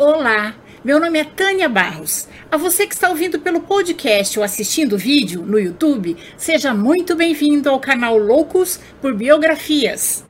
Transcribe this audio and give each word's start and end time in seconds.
Olá, 0.00 0.54
meu 0.84 1.00
nome 1.00 1.18
é 1.18 1.24
Tânia 1.24 1.68
Barros. 1.68 2.28
A 2.52 2.56
você 2.56 2.86
que 2.86 2.94
está 2.94 3.08
ouvindo 3.08 3.40
pelo 3.40 3.62
podcast 3.62 4.38
ou 4.38 4.44
assistindo 4.44 4.92
o 4.92 4.96
vídeo 4.96 5.42
no 5.42 5.58
YouTube, 5.58 6.16
seja 6.36 6.72
muito 6.72 7.16
bem-vindo 7.16 7.68
ao 7.68 7.80
canal 7.80 8.16
Loucos 8.16 8.78
por 9.00 9.12
Biografias. 9.12 10.24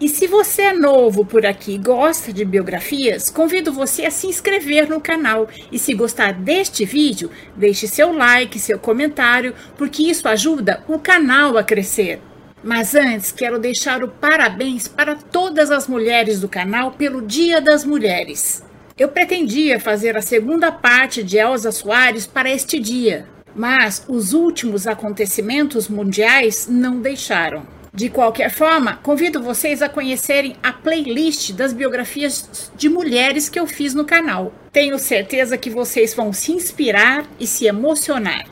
E 0.00 0.08
se 0.08 0.28
você 0.28 0.62
é 0.62 0.72
novo 0.72 1.26
por 1.26 1.44
aqui 1.44 1.74
e 1.74 1.78
gosta 1.78 2.32
de 2.32 2.44
biografias, 2.44 3.30
convido 3.30 3.72
você 3.72 4.06
a 4.06 4.10
se 4.12 4.28
inscrever 4.28 4.88
no 4.88 5.00
canal. 5.00 5.48
E 5.72 5.80
se 5.80 5.92
gostar 5.94 6.32
deste 6.32 6.84
vídeo, 6.84 7.28
deixe 7.56 7.88
seu 7.88 8.12
like, 8.12 8.60
seu 8.60 8.78
comentário, 8.78 9.52
porque 9.76 10.04
isso 10.04 10.28
ajuda 10.28 10.84
o 10.86 11.00
canal 11.00 11.58
a 11.58 11.64
crescer. 11.64 12.20
Mas 12.64 12.94
antes, 12.94 13.30
quero 13.30 13.58
deixar 13.58 14.02
o 14.02 14.08
parabéns 14.08 14.88
para 14.88 15.14
todas 15.14 15.70
as 15.70 15.86
mulheres 15.86 16.40
do 16.40 16.48
canal 16.48 16.92
pelo 16.92 17.20
Dia 17.20 17.60
das 17.60 17.84
Mulheres. 17.84 18.64
Eu 18.96 19.08
pretendia 19.08 19.78
fazer 19.78 20.16
a 20.16 20.22
segunda 20.22 20.72
parte 20.72 21.22
de 21.22 21.36
Elza 21.36 21.70
Soares 21.70 22.26
para 22.26 22.50
este 22.50 22.78
dia, 22.78 23.26
mas 23.54 24.02
os 24.08 24.32
últimos 24.32 24.86
acontecimentos 24.86 25.88
mundiais 25.88 26.66
não 26.66 27.02
deixaram. 27.02 27.66
De 27.92 28.08
qualquer 28.08 28.50
forma, 28.50 28.96
convido 29.02 29.42
vocês 29.42 29.82
a 29.82 29.88
conhecerem 29.88 30.56
a 30.62 30.72
playlist 30.72 31.52
das 31.52 31.74
biografias 31.74 32.72
de 32.74 32.88
mulheres 32.88 33.50
que 33.50 33.60
eu 33.60 33.66
fiz 33.66 33.92
no 33.92 34.06
canal. 34.06 34.54
Tenho 34.72 34.98
certeza 34.98 35.58
que 35.58 35.68
vocês 35.68 36.14
vão 36.14 36.32
se 36.32 36.50
inspirar 36.50 37.26
e 37.38 37.46
se 37.46 37.66
emocionar. 37.66 38.46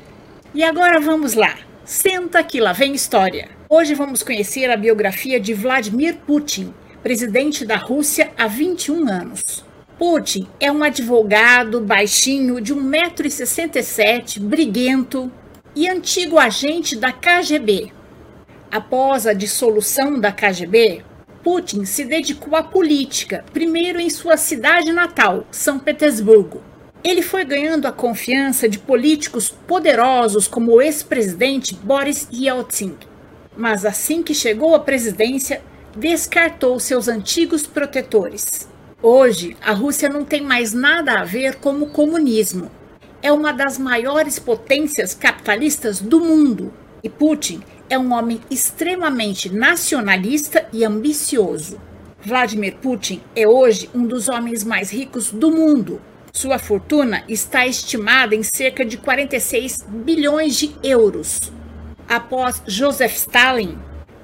E 0.55 0.63
agora 0.63 1.01
vamos 1.01 1.33
lá. 1.33 1.57
Senta 1.83 2.43
que 2.45 2.60
lá 2.60 2.74
vem 2.74 2.93
história. 2.93 3.62
Hoje 3.75 3.95
vamos 3.95 4.23
conhecer 4.23 4.71
a 4.71 4.77
biografia 4.77 5.41
de 5.41 5.55
Vladimir 5.55 6.19
Putin, 6.27 6.75
presidente 7.03 7.65
da 7.65 7.77
Rússia 7.77 8.30
há 8.37 8.47
21 8.47 9.09
anos. 9.09 9.65
Putin 9.99 10.46
é 10.60 10.71
um 10.71 10.85
advogado 10.85 11.80
baixinho 11.80 12.61
de 12.61 12.74
1,67m, 12.74 14.41
briguento 14.41 15.33
e 15.74 15.88
antigo 15.88 16.38
agente 16.38 16.95
da 16.95 17.13
KGB. 17.13 17.91
Após 18.71 19.27
a 19.27 19.33
dissolução 19.33 20.21
da 20.21 20.30
KGB, 20.30 21.02
Putin 21.43 21.87
se 21.87 22.05
dedicou 22.05 22.55
à 22.55 22.63
política, 22.63 23.43
primeiro 23.55 23.99
em 23.99 24.11
sua 24.11 24.37
cidade 24.37 24.93
natal, 24.93 25.46
São 25.51 25.79
Petersburgo. 25.79 26.63
Ele 27.02 27.23
foi 27.23 27.43
ganhando 27.43 27.87
a 27.87 27.93
confiança 27.93 28.68
de 28.68 28.79
políticos 28.79 29.49
poderosos 29.49 30.46
como 30.46 30.73
o 30.73 30.83
ex-presidente 30.83 31.74
Boris 31.74 32.29
Yeltsin 32.30 32.99
mas 33.57 33.85
assim 33.85 34.23
que 34.23 34.35
chegou 34.35 34.75
à 34.75 34.81
presidência, 34.81 35.63
descartou 35.97 36.79
seus 36.81 37.09
antigos 37.09 37.67
protetores. 37.67 38.69
Hoje, 39.03 39.57
a 39.61 39.73
Rússia 39.73 40.09
não 40.09 40.25
tem 40.25 40.43
mais 40.43 40.73
nada 40.73 41.19
a 41.19 41.25
ver 41.25 41.57
com 41.57 41.75
o 41.83 41.91
comunismo. 41.91 42.71
É 43.21 43.33
uma 43.33 43.53
das 43.53 43.79
maiores 43.79 44.39
potências 44.39 45.15
capitalistas 45.15 46.01
do 46.01 46.21
mundo. 46.21 46.73
E 47.03 47.09
Putin 47.09 47.63
é 47.91 47.99
um 47.99 48.13
homem 48.13 48.41
extremamente 48.51 49.53
nacionalista 49.53 50.67
e 50.73 50.85
ambicioso. 50.85 51.80
Vladimir 52.25 52.77
Putin 52.77 53.21
é 53.35 53.47
hoje 53.47 53.91
um 53.93 54.07
dos 54.07 54.29
homens 54.29 54.63
mais 54.63 54.93
ricos 54.93 55.33
do 55.33 55.51
mundo. 55.51 56.01
Sua 56.33 56.59
fortuna 56.59 57.25
está 57.29 57.67
estimada 57.67 58.35
em 58.35 58.43
cerca 58.43 58.85
de 58.85 58.97
46 58.97 59.85
bilhões 59.89 60.57
de 60.57 60.75
euros. 60.83 61.53
Após 62.13 62.63
Joseph 62.66 63.15
Stalin, 63.15 63.79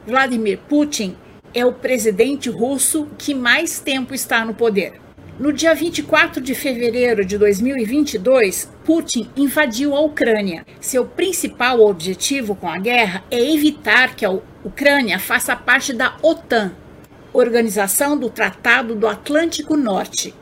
Vladimir 0.06 0.58
Putin 0.68 1.16
é 1.54 1.64
o 1.64 1.72
presidente 1.72 2.50
russo 2.50 3.08
que 3.16 3.34
mais 3.34 3.80
tempo 3.80 4.12
está 4.12 4.44
no 4.44 4.52
poder. 4.52 5.00
No 5.40 5.54
dia 5.54 5.74
24 5.74 6.38
de 6.42 6.54
fevereiro 6.54 7.24
de 7.24 7.38
2022, 7.38 8.70
Putin 8.84 9.30
invadiu 9.34 9.96
a 9.96 10.00
Ucrânia. 10.00 10.66
Seu 10.78 11.06
principal 11.06 11.80
objetivo 11.80 12.54
com 12.54 12.68
a 12.68 12.76
guerra 12.78 13.24
é 13.30 13.40
evitar 13.54 14.14
que 14.14 14.26
a 14.26 14.38
Ucrânia 14.62 15.18
faça 15.18 15.56
parte 15.56 15.94
da 15.94 16.14
OTAN, 16.20 16.72
Organização 17.32 18.18
do 18.18 18.28
Tratado 18.28 18.94
do 18.94 19.08
Atlântico 19.08 19.78
Norte. 19.78 20.34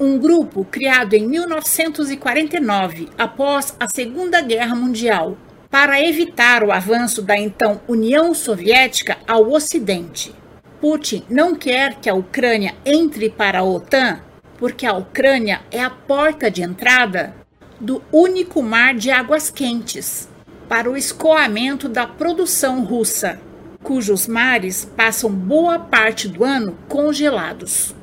Um 0.00 0.18
grupo 0.18 0.64
criado 0.64 1.14
em 1.14 1.24
1949, 1.28 3.08
após 3.16 3.76
a 3.78 3.86
Segunda 3.86 4.40
Guerra 4.40 4.74
Mundial, 4.74 5.38
para 5.70 6.00
evitar 6.02 6.62
o 6.62 6.72
avanço 6.72 7.20
da 7.20 7.36
então 7.36 7.80
União 7.86 8.32
Soviética 8.34 9.18
ao 9.26 9.50
Ocidente. 9.50 10.34
Putin 10.80 11.24
não 11.28 11.54
quer 11.54 11.96
que 11.96 12.08
a 12.08 12.14
Ucrânia 12.14 12.74
entre 12.84 13.28
para 13.28 13.60
a 13.60 13.64
OTAN, 13.64 14.20
porque 14.56 14.86
a 14.86 14.94
Ucrânia 14.94 15.60
é 15.70 15.82
a 15.82 15.90
porta 15.90 16.50
de 16.50 16.62
entrada 16.62 17.34
do 17.80 18.02
único 18.12 18.62
mar 18.62 18.94
de 18.94 19.10
águas 19.10 19.50
quentes 19.50 20.28
para 20.68 20.90
o 20.90 20.96
escoamento 20.96 21.88
da 21.88 22.06
produção 22.06 22.84
russa, 22.84 23.40
cujos 23.82 24.26
mares 24.26 24.84
passam 24.84 25.30
boa 25.30 25.78
parte 25.78 26.28
do 26.28 26.44
ano 26.44 26.76
congelados. 26.88 27.94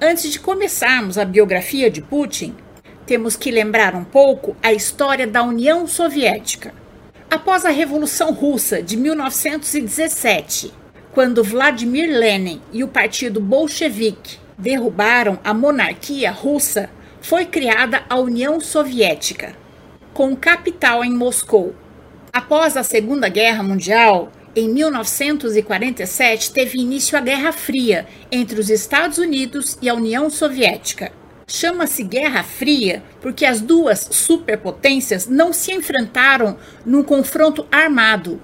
Antes 0.00 0.32
de 0.32 0.40
começarmos 0.40 1.16
a 1.16 1.24
biografia 1.24 1.88
de 1.88 2.02
Putin, 2.02 2.56
temos 3.06 3.36
que 3.36 3.50
lembrar 3.50 3.94
um 3.94 4.04
pouco 4.04 4.56
a 4.62 4.72
história 4.72 5.26
da 5.26 5.42
União 5.42 5.86
Soviética. 5.86 6.74
Após 7.32 7.64
a 7.64 7.70
Revolução 7.70 8.30
Russa 8.30 8.82
de 8.82 8.94
1917, 8.94 10.70
quando 11.14 11.42
Vladimir 11.42 12.06
Lenin 12.06 12.60
e 12.70 12.84
o 12.84 12.88
Partido 12.88 13.40
Bolchevique 13.40 14.36
derrubaram 14.58 15.38
a 15.42 15.54
monarquia 15.54 16.30
russa, 16.30 16.90
foi 17.22 17.46
criada 17.46 18.02
a 18.06 18.16
União 18.18 18.60
Soviética, 18.60 19.56
com 20.12 20.36
capital 20.36 21.02
em 21.02 21.10
Moscou. 21.10 21.74
Após 22.30 22.76
a 22.76 22.82
Segunda 22.82 23.30
Guerra 23.30 23.62
Mundial, 23.62 24.30
em 24.54 24.68
1947 24.68 26.52
teve 26.52 26.80
início 26.80 27.16
a 27.16 27.22
Guerra 27.22 27.52
Fria 27.52 28.06
entre 28.30 28.60
os 28.60 28.68
Estados 28.68 29.16
Unidos 29.16 29.78
e 29.80 29.88
a 29.88 29.94
União 29.94 30.28
Soviética. 30.28 31.10
Chama-se 31.54 32.02
Guerra 32.02 32.42
Fria 32.42 33.02
porque 33.20 33.44
as 33.44 33.60
duas 33.60 34.08
superpotências 34.10 35.26
não 35.26 35.52
se 35.52 35.70
enfrentaram 35.70 36.56
num 36.82 37.02
confronto 37.02 37.66
armado. 37.70 38.40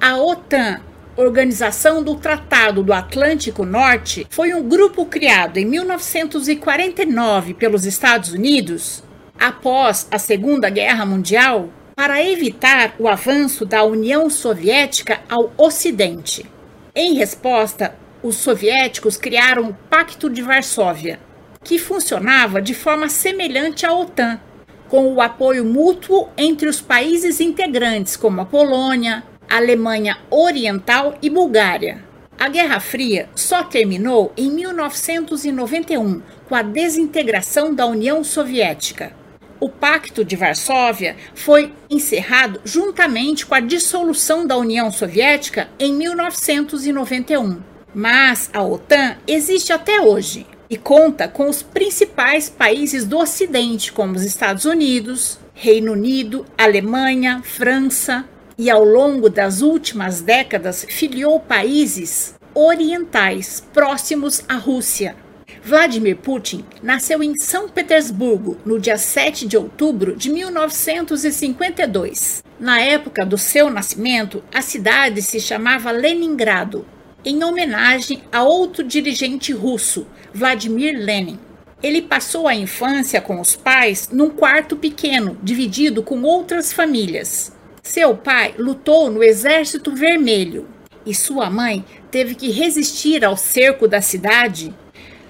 A 0.00 0.16
OTAN, 0.16 0.80
Organização 1.16 2.04
do 2.04 2.14
Tratado 2.14 2.84
do 2.84 2.92
Atlântico 2.92 3.64
Norte, 3.66 4.28
foi 4.30 4.54
um 4.54 4.62
grupo 4.62 5.04
criado 5.04 5.56
em 5.56 5.64
1949 5.64 7.54
pelos 7.54 7.84
Estados 7.84 8.32
Unidos, 8.32 9.02
após 9.36 10.06
a 10.08 10.18
Segunda 10.20 10.70
Guerra 10.70 11.04
Mundial, 11.04 11.68
para 11.96 12.24
evitar 12.24 12.94
o 12.96 13.08
avanço 13.08 13.66
da 13.66 13.82
União 13.82 14.30
Soviética 14.30 15.20
ao 15.28 15.52
Ocidente. 15.58 16.46
Em 16.94 17.14
resposta, 17.14 17.96
os 18.22 18.36
soviéticos 18.36 19.16
criaram 19.16 19.70
o 19.70 19.74
Pacto 19.90 20.30
de 20.30 20.42
Varsóvia, 20.42 21.18
que 21.64 21.78
funcionava 21.78 22.60
de 22.60 22.74
forma 22.74 23.08
semelhante 23.08 23.86
à 23.86 23.92
OTAN, 23.92 24.40
com 24.88 25.12
o 25.12 25.20
apoio 25.20 25.64
mútuo 25.64 26.28
entre 26.36 26.68
os 26.68 26.80
países 26.80 27.40
integrantes, 27.40 28.16
como 28.16 28.40
a 28.40 28.44
Polônia, 28.44 29.24
a 29.48 29.56
Alemanha 29.56 30.18
Oriental 30.30 31.16
e 31.22 31.30
Bulgária. 31.30 32.04
A 32.38 32.48
Guerra 32.48 32.80
Fria 32.80 33.28
só 33.36 33.62
terminou 33.62 34.32
em 34.36 34.50
1991, 34.50 36.22
com 36.48 36.54
a 36.54 36.62
desintegração 36.62 37.74
da 37.74 37.86
União 37.86 38.24
Soviética. 38.24 39.12
O 39.60 39.68
Pacto 39.68 40.24
de 40.24 40.34
Varsóvia 40.34 41.16
foi 41.34 41.72
encerrado 41.88 42.60
juntamente 42.64 43.46
com 43.46 43.54
a 43.54 43.60
dissolução 43.60 44.44
da 44.44 44.56
União 44.56 44.90
Soviética 44.90 45.68
em 45.78 45.92
1991. 45.92 47.60
Mas 47.94 48.50
a 48.52 48.62
OTAN 48.62 49.16
existe 49.26 49.72
até 49.72 50.00
hoje 50.00 50.46
e 50.72 50.76
conta 50.78 51.28
com 51.28 51.48
os 51.50 51.62
principais 51.62 52.48
países 52.48 53.04
do 53.04 53.18
Ocidente, 53.18 53.92
como 53.92 54.16
os 54.16 54.24
Estados 54.24 54.64
Unidos, 54.64 55.38
Reino 55.52 55.92
Unido, 55.92 56.46
Alemanha, 56.56 57.42
França, 57.44 58.24
e 58.56 58.70
ao 58.70 58.82
longo 58.82 59.28
das 59.28 59.60
últimas 59.60 60.22
décadas 60.22 60.86
filiou 60.88 61.38
países 61.38 62.34
orientais 62.54 63.62
próximos 63.74 64.42
à 64.48 64.54
Rússia. 64.54 65.14
Vladimir 65.62 66.16
Putin 66.16 66.64
nasceu 66.82 67.22
em 67.22 67.36
São 67.36 67.68
Petersburgo 67.68 68.56
no 68.64 68.80
dia 68.80 68.96
7 68.96 69.46
de 69.46 69.58
outubro 69.58 70.16
de 70.16 70.30
1952. 70.30 72.42
Na 72.58 72.80
época 72.80 73.26
do 73.26 73.36
seu 73.36 73.68
nascimento, 73.68 74.42
a 74.50 74.62
cidade 74.62 75.20
se 75.20 75.38
chamava 75.38 75.90
Leningrado 75.90 76.86
em 77.24 77.42
homenagem 77.44 78.22
a 78.32 78.42
outro 78.42 78.82
dirigente 78.82 79.52
russo, 79.52 80.06
Vladimir 80.32 80.98
Lenin. 80.98 81.38
Ele 81.82 82.02
passou 82.02 82.46
a 82.46 82.54
infância 82.54 83.20
com 83.20 83.40
os 83.40 83.56
pais 83.56 84.08
num 84.12 84.30
quarto 84.30 84.76
pequeno, 84.76 85.36
dividido 85.42 86.02
com 86.02 86.22
outras 86.22 86.72
famílias. 86.72 87.52
Seu 87.82 88.16
pai 88.16 88.54
lutou 88.56 89.10
no 89.10 89.22
Exército 89.22 89.92
Vermelho 89.92 90.68
e 91.04 91.14
sua 91.14 91.50
mãe 91.50 91.84
teve 92.10 92.34
que 92.34 92.50
resistir 92.50 93.24
ao 93.24 93.36
cerco 93.36 93.88
da 93.88 94.00
cidade 94.00 94.72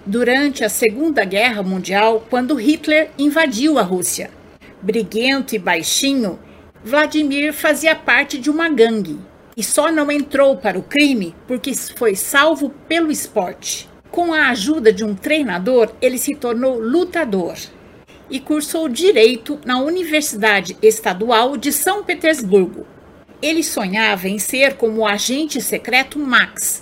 durante 0.04 0.64
a 0.64 0.68
Segunda 0.68 1.24
Guerra 1.24 1.62
Mundial, 1.62 2.26
quando 2.28 2.54
Hitler 2.54 3.10
invadiu 3.18 3.78
a 3.78 3.82
Rússia. 3.82 4.30
Briguento 4.82 5.54
e 5.54 5.58
baixinho, 5.58 6.38
Vladimir 6.84 7.52
fazia 7.52 7.94
parte 7.94 8.36
de 8.38 8.50
uma 8.50 8.68
gangue 8.68 9.18
e 9.56 9.62
só 9.62 9.90
não 9.90 10.10
entrou 10.10 10.56
para 10.56 10.78
o 10.78 10.82
crime 10.82 11.34
porque 11.46 11.74
foi 11.74 12.14
salvo 12.14 12.70
pelo 12.88 13.10
esporte. 13.10 13.88
Com 14.10 14.32
a 14.32 14.48
ajuda 14.48 14.92
de 14.92 15.04
um 15.04 15.14
treinador, 15.14 15.90
ele 16.00 16.18
se 16.18 16.34
tornou 16.34 16.78
lutador 16.78 17.56
e 18.30 18.40
cursou 18.40 18.88
direito 18.88 19.58
na 19.64 19.78
Universidade 19.78 20.76
Estadual 20.82 21.56
de 21.56 21.72
São 21.72 22.02
Petersburgo. 22.02 22.86
Ele 23.40 23.62
sonhava 23.62 24.28
em 24.28 24.38
ser 24.38 24.74
como 24.74 25.00
o 25.00 25.06
agente 25.06 25.60
secreto 25.60 26.18
Max, 26.18 26.81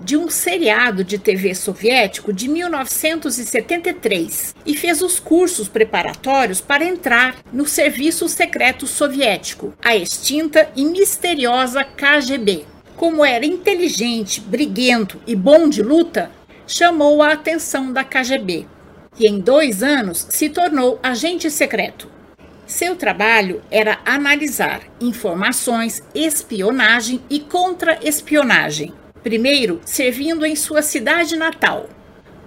de 0.00 0.16
um 0.16 0.30
seriado 0.30 1.04
de 1.04 1.18
TV 1.18 1.54
soviético 1.54 2.32
de 2.32 2.48
1973 2.48 4.54
e 4.64 4.76
fez 4.76 5.02
os 5.02 5.18
cursos 5.18 5.66
preparatórios 5.68 6.60
para 6.60 6.84
entrar 6.84 7.36
no 7.52 7.66
Serviço 7.66 8.28
Secreto 8.28 8.86
Soviético, 8.86 9.74
a 9.82 9.96
extinta 9.96 10.70
e 10.76 10.84
misteriosa 10.84 11.84
KGB. 11.84 12.64
Como 12.96 13.24
era 13.24 13.44
inteligente, 13.44 14.40
briguento 14.40 15.20
e 15.26 15.34
bom 15.36 15.68
de 15.68 15.82
luta, 15.82 16.30
chamou 16.66 17.22
a 17.22 17.32
atenção 17.32 17.92
da 17.92 18.02
KGB 18.02 18.66
e 19.18 19.28
em 19.28 19.40
dois 19.40 19.82
anos 19.82 20.26
se 20.30 20.48
tornou 20.48 20.98
agente 21.02 21.50
secreto. 21.50 22.08
Seu 22.66 22.96
trabalho 22.96 23.62
era 23.70 24.00
analisar 24.04 24.82
informações, 25.00 26.02
espionagem 26.14 27.20
e 27.30 27.38
contra-espionagem. 27.38 28.92
Primeiro, 29.26 29.80
servindo 29.84 30.46
em 30.46 30.54
sua 30.54 30.82
cidade 30.82 31.34
natal. 31.34 31.90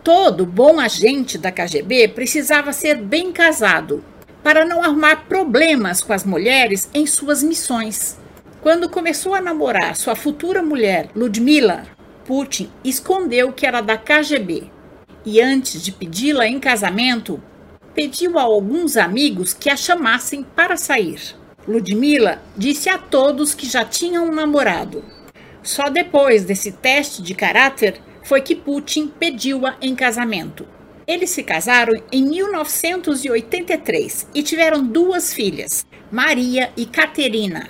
Todo 0.02 0.46
bom 0.46 0.80
agente 0.80 1.38
da 1.38 1.52
KGB 1.52 2.08
precisava 2.08 2.72
ser 2.72 2.96
bem 2.96 3.34
casado 3.34 4.02
para 4.42 4.64
não 4.64 4.82
arrumar 4.82 5.26
problemas 5.28 6.02
com 6.02 6.14
as 6.14 6.24
mulheres 6.24 6.90
em 6.94 7.06
suas 7.06 7.44
missões. 7.44 8.18
Quando 8.62 8.88
começou 8.88 9.36
a 9.36 9.42
namorar 9.42 9.94
sua 9.98 10.16
futura 10.16 10.64
mulher, 10.64 11.10
Ludmila, 11.14 11.84
Putin 12.24 12.70
escondeu 12.82 13.52
que 13.52 13.66
era 13.66 13.82
da 13.82 13.98
KGB 13.98 14.72
e 15.26 15.42
antes 15.42 15.84
de 15.84 15.92
pedi-la 15.92 16.48
em 16.48 16.62
casamento, 16.62 17.44
pediu 17.94 18.40
a 18.40 18.44
alguns 18.44 18.96
amigos 18.96 19.54
que 19.54 19.70
a 19.70 19.76
chamassem 19.76 20.44
para 20.56 20.78
sair. 20.78 21.36
Ludmila 21.68 22.42
disse 22.56 22.88
a 22.88 22.98
todos 22.98 23.54
que 23.54 23.68
já 23.68 23.84
tinham 23.84 24.30
um 24.30 24.34
namorado. 24.34 25.19
Só 25.62 25.90
depois 25.90 26.46
desse 26.46 26.72
teste 26.72 27.22
de 27.22 27.34
caráter 27.34 28.02
foi 28.24 28.42
que 28.42 28.56
Putin 28.56 29.08
pediu-a 29.08 29.76
em 29.82 29.96
casamento. 29.96 30.66
Eles 31.08 31.32
se 31.32 31.44
casaram 31.44 31.94
em 32.12 32.24
1983 32.24 34.28
e 34.34 34.44
tiveram 34.44 34.84
duas 34.84 35.34
filhas, 35.34 35.86
Maria 36.12 36.72
e 36.78 36.86
Caterina. 36.86 37.70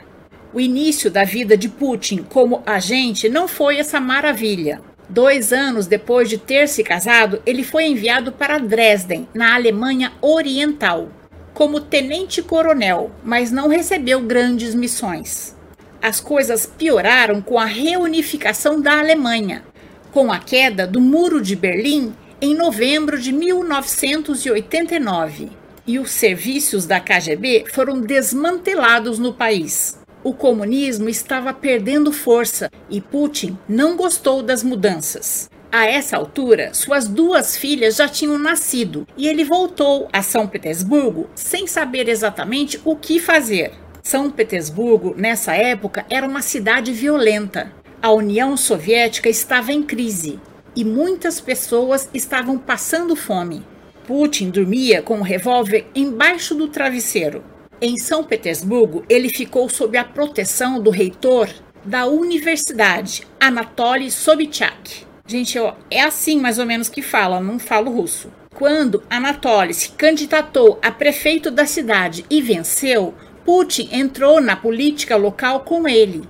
O 0.53 0.59
início 0.59 1.09
da 1.09 1.23
vida 1.23 1.55
de 1.55 1.69
Putin 1.69 2.23
como 2.23 2.61
agente 2.65 3.29
não 3.29 3.47
foi 3.47 3.77
essa 3.77 3.99
maravilha. 3.99 4.81
Dois 5.07 5.53
anos 5.53 5.87
depois 5.87 6.29
de 6.29 6.37
ter 6.37 6.67
se 6.67 6.83
casado, 6.83 7.41
ele 7.45 7.63
foi 7.63 7.85
enviado 7.85 8.31
para 8.31 8.59
Dresden, 8.59 9.27
na 9.33 9.55
Alemanha 9.55 10.11
Oriental, 10.21 11.09
como 11.53 11.81
tenente-coronel, 11.81 13.11
mas 13.23 13.51
não 13.51 13.67
recebeu 13.67 14.21
grandes 14.21 14.75
missões. 14.75 15.57
As 16.01 16.19
coisas 16.19 16.65
pioraram 16.65 17.41
com 17.41 17.59
a 17.59 17.65
reunificação 17.65 18.81
da 18.81 18.99
Alemanha, 18.99 19.63
com 20.11 20.31
a 20.31 20.39
queda 20.39 20.87
do 20.87 21.01
Muro 21.01 21.41
de 21.41 21.55
Berlim 21.55 22.15
em 22.41 22.55
novembro 22.55 23.19
de 23.19 23.31
1989, 23.31 25.51
e 25.85 25.99
os 25.99 26.11
serviços 26.11 26.85
da 26.85 26.99
KGB 26.99 27.65
foram 27.71 27.99
desmantelados 27.99 29.19
no 29.19 29.33
país 29.33 29.99
o 30.23 30.33
comunismo 30.33 31.09
estava 31.09 31.53
perdendo 31.53 32.11
força 32.11 32.69
e 32.89 32.99
Putin 32.99 33.57
não 33.67 33.95
gostou 33.95 34.43
das 34.43 34.63
mudanças. 34.63 35.49
A 35.71 35.85
essa 35.85 36.17
altura, 36.17 36.73
suas 36.73 37.07
duas 37.07 37.55
filhas 37.55 37.95
já 37.95 38.07
tinham 38.07 38.37
nascido 38.37 39.07
e 39.15 39.27
ele 39.27 39.43
voltou 39.43 40.09
a 40.11 40.21
São 40.21 40.47
Petersburgo 40.47 41.29
sem 41.35 41.67
saber 41.67 42.09
exatamente 42.09 42.81
o 42.83 42.95
que 42.95 43.19
fazer. 43.19 43.71
São 44.09 44.31
Petersburgo, 44.31 45.13
nessa 45.15 45.53
época, 45.53 46.03
era 46.09 46.25
uma 46.25 46.41
cidade 46.41 46.91
violenta. 46.91 47.71
A 48.01 48.11
União 48.11 48.57
Soviética 48.57 49.29
estava 49.29 49.71
em 49.71 49.83
crise 49.83 50.39
e 50.75 50.83
muitas 50.83 51.39
pessoas 51.39 52.09
estavam 52.11 52.57
passando 52.57 53.15
fome. 53.15 53.63
Putin 54.07 54.49
dormia 54.49 55.03
com 55.03 55.17
o 55.17 55.19
um 55.19 55.21
revólver 55.21 55.85
embaixo 55.93 56.55
do 56.55 56.67
travesseiro. 56.67 57.43
Em 57.79 57.99
São 57.99 58.23
Petersburgo, 58.23 59.05
ele 59.07 59.29
ficou 59.29 59.69
sob 59.69 59.95
a 59.95 60.03
proteção 60.03 60.81
do 60.81 60.89
reitor 60.89 61.47
da 61.85 62.07
universidade, 62.07 63.27
Anatoly 63.39 64.09
Sobchak. 64.09 65.05
Gente, 65.27 65.59
ó, 65.59 65.75
é 65.91 66.01
assim 66.01 66.39
mais 66.39 66.57
ou 66.57 66.65
menos 66.65 66.89
que 66.89 67.03
fala, 67.03 67.39
não 67.39 67.59
falo 67.59 67.91
russo. 67.91 68.31
Quando 68.55 69.03
Anatoly 69.07 69.75
se 69.75 69.91
candidatou 69.91 70.79
a 70.81 70.91
prefeito 70.91 71.51
da 71.51 71.67
cidade 71.67 72.25
e 72.27 72.41
venceu, 72.41 73.13
Putin 73.45 73.89
entrou 73.91 74.41
na 74.41 74.55
política 74.55 75.15
local 75.15 75.61
com 75.61 75.87
ele. 75.87 76.27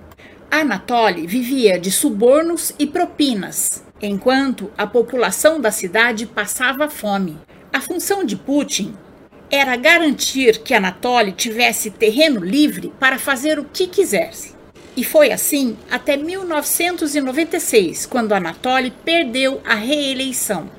Anatoly 0.49 1.27
vivia 1.27 1.77
de 1.77 1.91
subornos 1.91 2.73
e 2.79 2.87
propinas, 2.87 3.83
enquanto 4.01 4.71
a 4.77 4.87
população 4.87 5.59
da 5.59 5.71
cidade 5.71 6.25
passava 6.25 6.89
fome. 6.89 7.37
A 7.71 7.81
função 7.81 8.23
de 8.23 8.35
Putin 8.35 8.95
era 9.51 9.75
garantir 9.75 10.59
que 10.59 10.73
Anatoly 10.73 11.31
tivesse 11.31 11.91
terreno 11.91 12.39
livre 12.39 12.93
para 12.99 13.19
fazer 13.19 13.59
o 13.59 13.65
que 13.65 13.87
quisesse. 13.87 14.55
E 14.95 15.03
foi 15.03 15.31
assim 15.31 15.77
até 15.89 16.17
1996, 16.17 18.05
quando 18.05 18.33
Anatoly 18.33 18.91
perdeu 19.03 19.61
a 19.65 19.75
reeleição. 19.75 20.69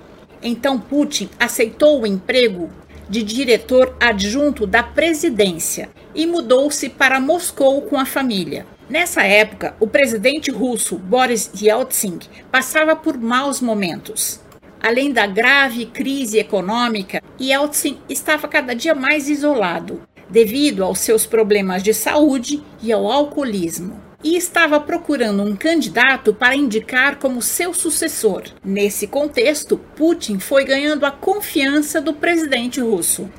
Então 0.42 0.78
Putin 0.78 1.28
aceitou 1.38 2.02
o 2.02 2.06
emprego 2.06 2.70
de 3.10 3.24
diretor 3.24 3.96
adjunto 3.98 4.68
da 4.68 4.84
presidência 4.84 5.90
e 6.14 6.26
mudou-se 6.26 6.88
para 6.88 7.18
Moscou 7.18 7.82
com 7.82 7.98
a 7.98 8.06
família. 8.06 8.64
Nessa 8.88 9.24
época, 9.24 9.74
o 9.80 9.86
presidente 9.86 10.50
russo 10.52 10.96
Boris 10.96 11.50
Yeltsin 11.60 12.20
passava 12.52 12.94
por 12.94 13.18
maus 13.18 13.60
momentos. 13.60 14.40
Além 14.80 15.12
da 15.12 15.26
grave 15.26 15.86
crise 15.86 16.38
econômica, 16.38 17.20
Yeltsin 17.40 17.98
estava 18.08 18.46
cada 18.46 18.74
dia 18.74 18.94
mais 18.94 19.28
isolado, 19.28 20.02
devido 20.28 20.84
aos 20.84 21.00
seus 21.00 21.26
problemas 21.26 21.82
de 21.82 21.92
saúde 21.92 22.62
e 22.80 22.92
ao 22.92 23.10
alcoolismo. 23.10 24.09
E 24.22 24.36
estava 24.36 24.78
procurando 24.78 25.42
um 25.42 25.56
candidato 25.56 26.34
para 26.34 26.54
indicar 26.54 27.16
como 27.16 27.40
seu 27.40 27.72
sucessor. 27.72 28.42
Nesse 28.62 29.06
contexto, 29.06 29.78
Putin 29.96 30.38
foi 30.38 30.64
ganhando 30.64 31.06
a 31.06 31.10
confiança 31.10 32.00
do 32.00 32.12
presidente 32.12 32.80
russo. 32.80 33.30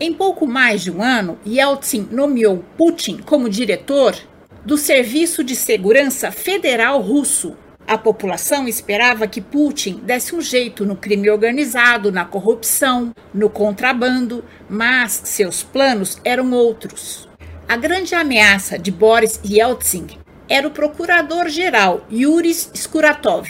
Em 0.00 0.12
pouco 0.12 0.46
mais 0.46 0.82
de 0.82 0.90
um 0.90 1.02
ano, 1.02 1.38
Yeltsin 1.46 2.08
nomeou 2.10 2.64
Putin 2.76 3.18
como 3.18 3.48
diretor 3.48 4.16
do 4.64 4.76
Serviço 4.76 5.44
de 5.44 5.54
Segurança 5.54 6.32
Federal 6.32 7.00
Russo, 7.00 7.56
a 7.86 7.98
população 7.98 8.66
esperava 8.66 9.26
que 9.26 9.42
Putin 9.42 10.00
desse 10.02 10.34
um 10.34 10.40
jeito 10.40 10.86
no 10.86 10.96
crime 10.96 11.28
organizado, 11.28 12.10
na 12.10 12.24
corrupção, 12.24 13.14
no 13.32 13.50
contrabando, 13.50 14.42
mas 14.68 15.20
seus 15.24 15.62
planos 15.62 16.18
eram 16.24 16.50
outros. 16.52 17.28
A 17.68 17.76
grande 17.76 18.14
ameaça 18.14 18.78
de 18.78 18.90
Boris 18.90 19.38
Yeltsin 19.44 20.06
era 20.48 20.66
o 20.68 20.70
procurador-geral 20.70 22.06
Yuris 22.10 22.70
Skuratov, 22.74 23.48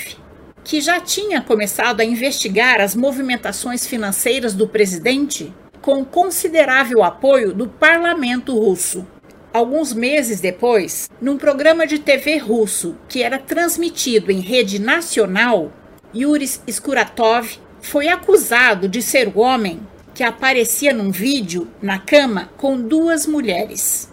que 0.63 0.81
já 0.81 1.01
tinha 1.01 1.41
começado 1.41 2.01
a 2.01 2.05
investigar 2.05 2.81
as 2.81 2.95
movimentações 2.95 3.87
financeiras 3.87 4.55
do 4.55 4.69
presidente 4.69 5.53
com 5.83 6.05
considerável 6.05 7.03
apoio 7.03 7.53
do 7.53 7.69
parlamento 7.69 8.59
russo. 8.59 9.07
Alguns 9.53 9.93
meses 9.93 10.41
depois, 10.41 11.11
num 11.21 11.37
programa 11.37 11.87
de 11.87 11.99
TV 11.99 12.39
russo 12.39 12.97
que 13.09 13.23
era 13.23 13.39
transmitido 13.39 14.33
em 14.33 14.41
rede 14.41 14.81
nacional, 14.81 15.71
Yuris 16.15 16.63
Skuratov 16.67 17.59
foi 17.83 18.09
acusado 18.09 18.89
de 18.89 19.03
ser 19.03 19.29
o 19.29 19.41
homem 19.41 19.81
que 20.15 20.23
aparecia 20.23 20.93
num 20.93 21.11
vídeo 21.11 21.69
na 21.83 21.99
cama 21.99 22.51
com 22.57 22.81
duas 22.81 23.27
mulheres. 23.27 24.09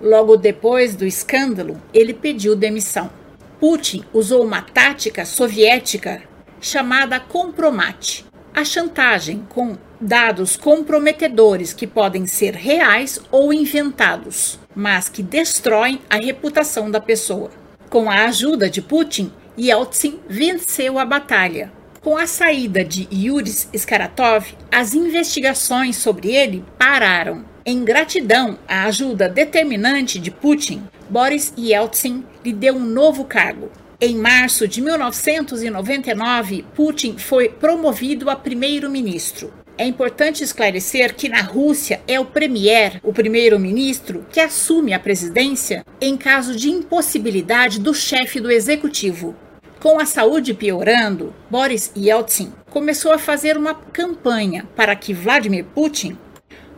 Logo 0.00 0.36
depois 0.36 0.94
do 0.94 1.06
escândalo, 1.06 1.80
ele 1.92 2.12
pediu 2.12 2.56
demissão. 2.56 3.10
Putin 3.60 4.04
usou 4.12 4.44
uma 4.44 4.60
tática 4.60 5.24
soviética 5.24 6.22
chamada 6.60 7.20
compromate, 7.20 8.24
a 8.54 8.64
chantagem 8.64 9.44
com 9.48 9.76
dados 10.00 10.56
comprometedores 10.56 11.72
que 11.72 11.86
podem 11.86 12.26
ser 12.26 12.54
reais 12.54 13.20
ou 13.30 13.52
inventados, 13.52 14.58
mas 14.74 15.08
que 15.08 15.22
destroem 15.22 16.00
a 16.08 16.16
reputação 16.16 16.90
da 16.90 17.00
pessoa. 17.00 17.50
Com 17.88 18.10
a 18.10 18.24
ajuda 18.24 18.68
de 18.68 18.82
Putin, 18.82 19.32
Yeltsin 19.58 20.18
venceu 20.28 20.98
a 20.98 21.04
batalha. 21.04 21.72
Com 22.00 22.16
a 22.16 22.26
saída 22.26 22.84
de 22.84 23.08
Yuri 23.10 23.50
Skaratov, 23.72 24.54
as 24.70 24.94
investigações 24.94 25.96
sobre 25.96 26.34
ele 26.34 26.64
pararam. 26.78 27.44
Em 27.66 27.82
gratidão 27.82 28.58
à 28.68 28.84
ajuda 28.84 29.26
determinante 29.26 30.18
de 30.18 30.30
Putin, 30.30 30.82
Boris 31.08 31.50
Yeltsin 31.58 32.22
lhe 32.44 32.52
deu 32.52 32.74
um 32.74 32.84
novo 32.84 33.24
cargo. 33.24 33.72
Em 33.98 34.14
março 34.16 34.68
de 34.68 34.82
1999, 34.82 36.62
Putin 36.74 37.16
foi 37.16 37.48
promovido 37.48 38.28
a 38.28 38.36
primeiro-ministro. 38.36 39.50
É 39.78 39.86
importante 39.86 40.44
esclarecer 40.44 41.14
que 41.14 41.26
na 41.26 41.40
Rússia 41.40 42.02
é 42.06 42.20
o 42.20 42.26
premier, 42.26 43.00
o 43.02 43.14
primeiro-ministro, 43.14 44.26
que 44.30 44.40
assume 44.40 44.92
a 44.92 45.00
presidência 45.00 45.86
em 45.98 46.18
caso 46.18 46.54
de 46.54 46.68
impossibilidade 46.68 47.80
do 47.80 47.94
chefe 47.94 48.40
do 48.40 48.50
executivo. 48.50 49.34
Com 49.80 49.98
a 49.98 50.04
saúde 50.04 50.52
piorando, 50.52 51.34
Boris 51.50 51.90
Yeltsin 51.96 52.52
começou 52.68 53.12
a 53.12 53.18
fazer 53.18 53.56
uma 53.56 53.74
campanha 53.74 54.68
para 54.76 54.94
que 54.94 55.14
Vladimir 55.14 55.64
Putin 55.74 56.18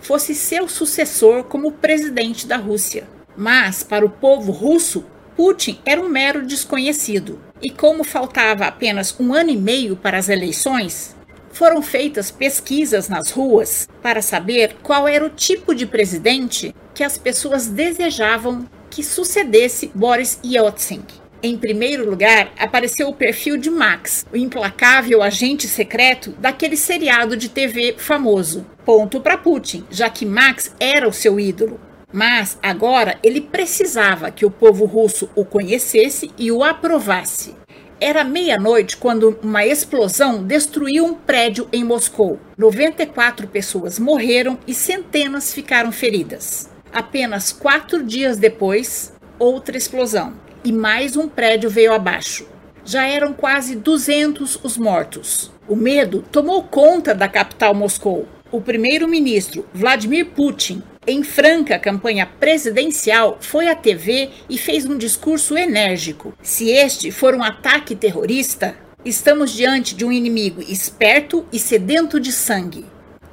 fosse 0.00 0.34
seu 0.34 0.68
sucessor 0.68 1.44
como 1.44 1.72
presidente 1.72 2.46
da 2.46 2.56
Rússia. 2.56 3.08
Mas, 3.36 3.82
para 3.82 4.04
o 4.04 4.10
povo 4.10 4.52
russo, 4.52 5.04
Putin 5.36 5.78
era 5.84 6.00
um 6.00 6.08
mero 6.08 6.46
desconhecido. 6.46 7.40
E 7.60 7.70
como 7.70 8.04
faltava 8.04 8.64
apenas 8.66 9.14
um 9.18 9.34
ano 9.34 9.50
e 9.50 9.56
meio 9.56 9.96
para 9.96 10.18
as 10.18 10.28
eleições, 10.28 11.14
foram 11.50 11.80
feitas 11.80 12.30
pesquisas 12.30 13.08
nas 13.08 13.30
ruas 13.30 13.88
para 14.02 14.20
saber 14.20 14.76
qual 14.82 15.08
era 15.08 15.24
o 15.24 15.30
tipo 15.30 15.74
de 15.74 15.86
presidente 15.86 16.74
que 16.94 17.02
as 17.02 17.16
pessoas 17.16 17.66
desejavam 17.66 18.68
que 18.90 19.02
sucedesse 19.02 19.90
Boris 19.94 20.38
Yeltsin. 20.44 21.02
Em 21.46 21.56
primeiro 21.56 22.10
lugar, 22.10 22.52
apareceu 22.58 23.08
o 23.08 23.14
perfil 23.14 23.56
de 23.56 23.70
Max, 23.70 24.26
o 24.32 24.36
implacável 24.36 25.22
agente 25.22 25.68
secreto 25.68 26.32
daquele 26.32 26.76
seriado 26.76 27.36
de 27.36 27.48
TV 27.48 27.94
famoso. 27.96 28.66
Ponto 28.84 29.20
para 29.20 29.38
Putin, 29.38 29.84
já 29.88 30.10
que 30.10 30.26
Max 30.26 30.74
era 30.80 31.08
o 31.08 31.12
seu 31.12 31.38
ídolo. 31.38 31.78
Mas 32.12 32.58
agora 32.60 33.16
ele 33.22 33.40
precisava 33.40 34.32
que 34.32 34.44
o 34.44 34.50
povo 34.50 34.86
russo 34.86 35.30
o 35.36 35.44
conhecesse 35.44 36.32
e 36.36 36.50
o 36.50 36.64
aprovasse. 36.64 37.54
Era 38.00 38.24
meia-noite 38.24 38.96
quando 38.96 39.38
uma 39.40 39.64
explosão 39.64 40.42
destruiu 40.42 41.04
um 41.04 41.14
prédio 41.14 41.68
em 41.72 41.84
Moscou. 41.84 42.40
94 42.58 43.46
pessoas 43.46 44.00
morreram 44.00 44.58
e 44.66 44.74
centenas 44.74 45.54
ficaram 45.54 45.92
feridas. 45.92 46.68
Apenas 46.92 47.52
quatro 47.52 48.02
dias 48.02 48.36
depois, 48.36 49.12
outra 49.38 49.76
explosão 49.76 50.44
e 50.66 50.72
mais 50.72 51.16
um 51.16 51.28
prédio 51.28 51.70
veio 51.70 51.92
abaixo. 51.92 52.44
Já 52.84 53.06
eram 53.06 53.32
quase 53.32 53.76
200 53.76 54.58
os 54.64 54.76
mortos. 54.76 55.52
O 55.68 55.76
medo 55.76 56.24
tomou 56.32 56.64
conta 56.64 57.14
da 57.14 57.28
capital 57.28 57.72
Moscou. 57.72 58.26
O 58.50 58.60
primeiro-ministro 58.60 59.64
Vladimir 59.72 60.26
Putin, 60.26 60.82
em 61.06 61.22
franca 61.22 61.78
campanha 61.78 62.26
presidencial, 62.26 63.38
foi 63.40 63.68
à 63.68 63.76
TV 63.76 64.30
e 64.50 64.58
fez 64.58 64.84
um 64.86 64.98
discurso 64.98 65.56
enérgico. 65.56 66.34
Se 66.42 66.68
este 66.68 67.12
for 67.12 67.32
um 67.36 67.44
ataque 67.44 67.94
terrorista, 67.94 68.74
estamos 69.04 69.52
diante 69.52 69.94
de 69.94 70.04
um 70.04 70.10
inimigo 70.10 70.60
esperto 70.60 71.46
e 71.52 71.60
sedento 71.60 72.18
de 72.18 72.32
sangue. 72.32 72.84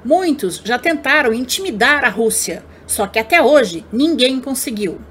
Muitos 0.05 0.61
já 0.63 0.77
tentaram 0.77 1.33
intimidar 1.33 2.05
a 2.05 2.09
Rússia, 2.09 2.63
só 2.85 3.07
que 3.07 3.17
até 3.17 3.41
hoje 3.41 3.83
ninguém 3.91 4.39
conseguiu. 4.39 5.01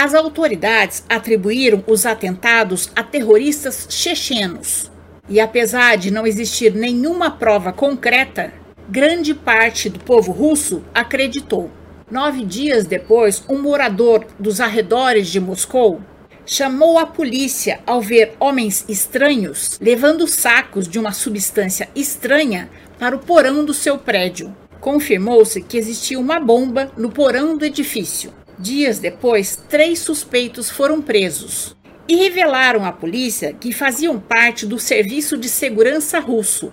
As 0.00 0.14
autoridades 0.14 1.02
atribuíram 1.08 1.82
os 1.84 2.06
atentados 2.06 2.88
a 2.94 3.02
terroristas 3.02 3.84
chechenos. 3.90 4.88
E 5.28 5.40
apesar 5.40 5.96
de 5.96 6.12
não 6.12 6.24
existir 6.24 6.72
nenhuma 6.72 7.32
prova 7.32 7.72
concreta, 7.72 8.52
grande 8.88 9.34
parte 9.34 9.88
do 9.88 9.98
povo 9.98 10.30
russo 10.30 10.84
acreditou. 10.94 11.68
Nove 12.08 12.44
dias 12.44 12.86
depois, 12.86 13.42
um 13.48 13.60
morador 13.60 14.24
dos 14.38 14.60
arredores 14.60 15.26
de 15.26 15.40
Moscou 15.40 16.00
chamou 16.46 16.96
a 16.96 17.04
polícia 17.04 17.80
ao 17.84 18.00
ver 18.00 18.36
homens 18.38 18.84
estranhos 18.88 19.80
levando 19.82 20.28
sacos 20.28 20.86
de 20.86 21.00
uma 21.00 21.10
substância 21.10 21.88
estranha 21.96 22.70
para 23.00 23.16
o 23.16 23.18
porão 23.18 23.64
do 23.64 23.74
seu 23.74 23.98
prédio. 23.98 24.56
Confirmou-se 24.80 25.60
que 25.60 25.76
existia 25.76 26.20
uma 26.20 26.38
bomba 26.38 26.92
no 26.96 27.10
porão 27.10 27.56
do 27.56 27.64
edifício. 27.64 28.32
Dias 28.58 28.98
depois, 28.98 29.56
três 29.68 30.00
suspeitos 30.00 30.68
foram 30.68 31.00
presos 31.00 31.76
e 32.08 32.16
revelaram 32.16 32.84
à 32.84 32.90
polícia 32.90 33.52
que 33.52 33.72
faziam 33.72 34.18
parte 34.18 34.66
do 34.66 34.80
Serviço 34.80 35.36
de 35.36 35.48
Segurança 35.48 36.18
Russo, 36.18 36.72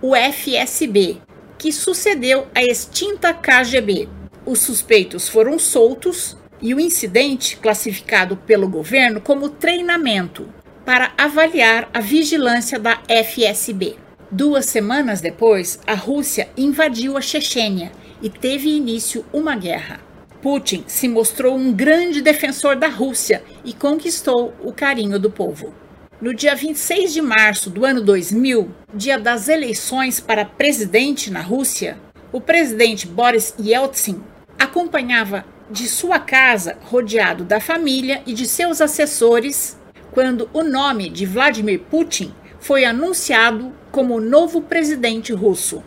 o 0.00 0.14
FSB, 0.14 1.16
que 1.58 1.72
sucedeu 1.72 2.46
à 2.54 2.62
extinta 2.62 3.34
KGB. 3.34 4.08
Os 4.44 4.60
suspeitos 4.60 5.28
foram 5.28 5.58
soltos 5.58 6.36
e 6.62 6.72
o 6.72 6.78
incidente 6.78 7.56
classificado 7.56 8.36
pelo 8.36 8.68
governo 8.68 9.20
como 9.20 9.48
treinamento 9.48 10.48
para 10.84 11.12
avaliar 11.18 11.90
a 11.92 12.00
vigilância 12.00 12.78
da 12.78 13.02
FSB. 13.08 13.96
Duas 14.30 14.66
semanas 14.66 15.20
depois, 15.20 15.80
a 15.84 15.94
Rússia 15.94 16.48
invadiu 16.56 17.16
a 17.16 17.20
Chechênia 17.20 17.90
e 18.22 18.30
teve 18.30 18.68
início 18.68 19.24
uma 19.32 19.56
guerra. 19.56 20.05
Putin 20.46 20.84
se 20.86 21.08
mostrou 21.08 21.56
um 21.56 21.72
grande 21.72 22.22
defensor 22.22 22.76
da 22.76 22.86
Rússia 22.86 23.42
e 23.64 23.72
conquistou 23.72 24.54
o 24.62 24.72
carinho 24.72 25.18
do 25.18 25.28
povo. 25.28 25.74
No 26.22 26.32
dia 26.32 26.54
26 26.54 27.12
de 27.12 27.20
março 27.20 27.68
do 27.68 27.84
ano 27.84 28.00
2000, 28.00 28.70
dia 28.94 29.18
das 29.18 29.48
eleições 29.48 30.20
para 30.20 30.44
presidente 30.44 31.32
na 31.32 31.40
Rússia, 31.40 31.98
o 32.30 32.40
presidente 32.40 33.08
Boris 33.08 33.56
Yeltsin 33.58 34.22
acompanhava 34.56 35.44
de 35.68 35.88
sua 35.88 36.20
casa, 36.20 36.78
rodeado 36.80 37.42
da 37.42 37.58
família 37.58 38.22
e 38.24 38.32
de 38.32 38.46
seus 38.46 38.80
assessores, 38.80 39.76
quando 40.12 40.48
o 40.52 40.62
nome 40.62 41.10
de 41.10 41.26
Vladimir 41.26 41.80
Putin 41.90 42.32
foi 42.60 42.84
anunciado 42.84 43.72
como 43.90 44.20
novo 44.20 44.62
presidente 44.62 45.32
russo. 45.32 45.82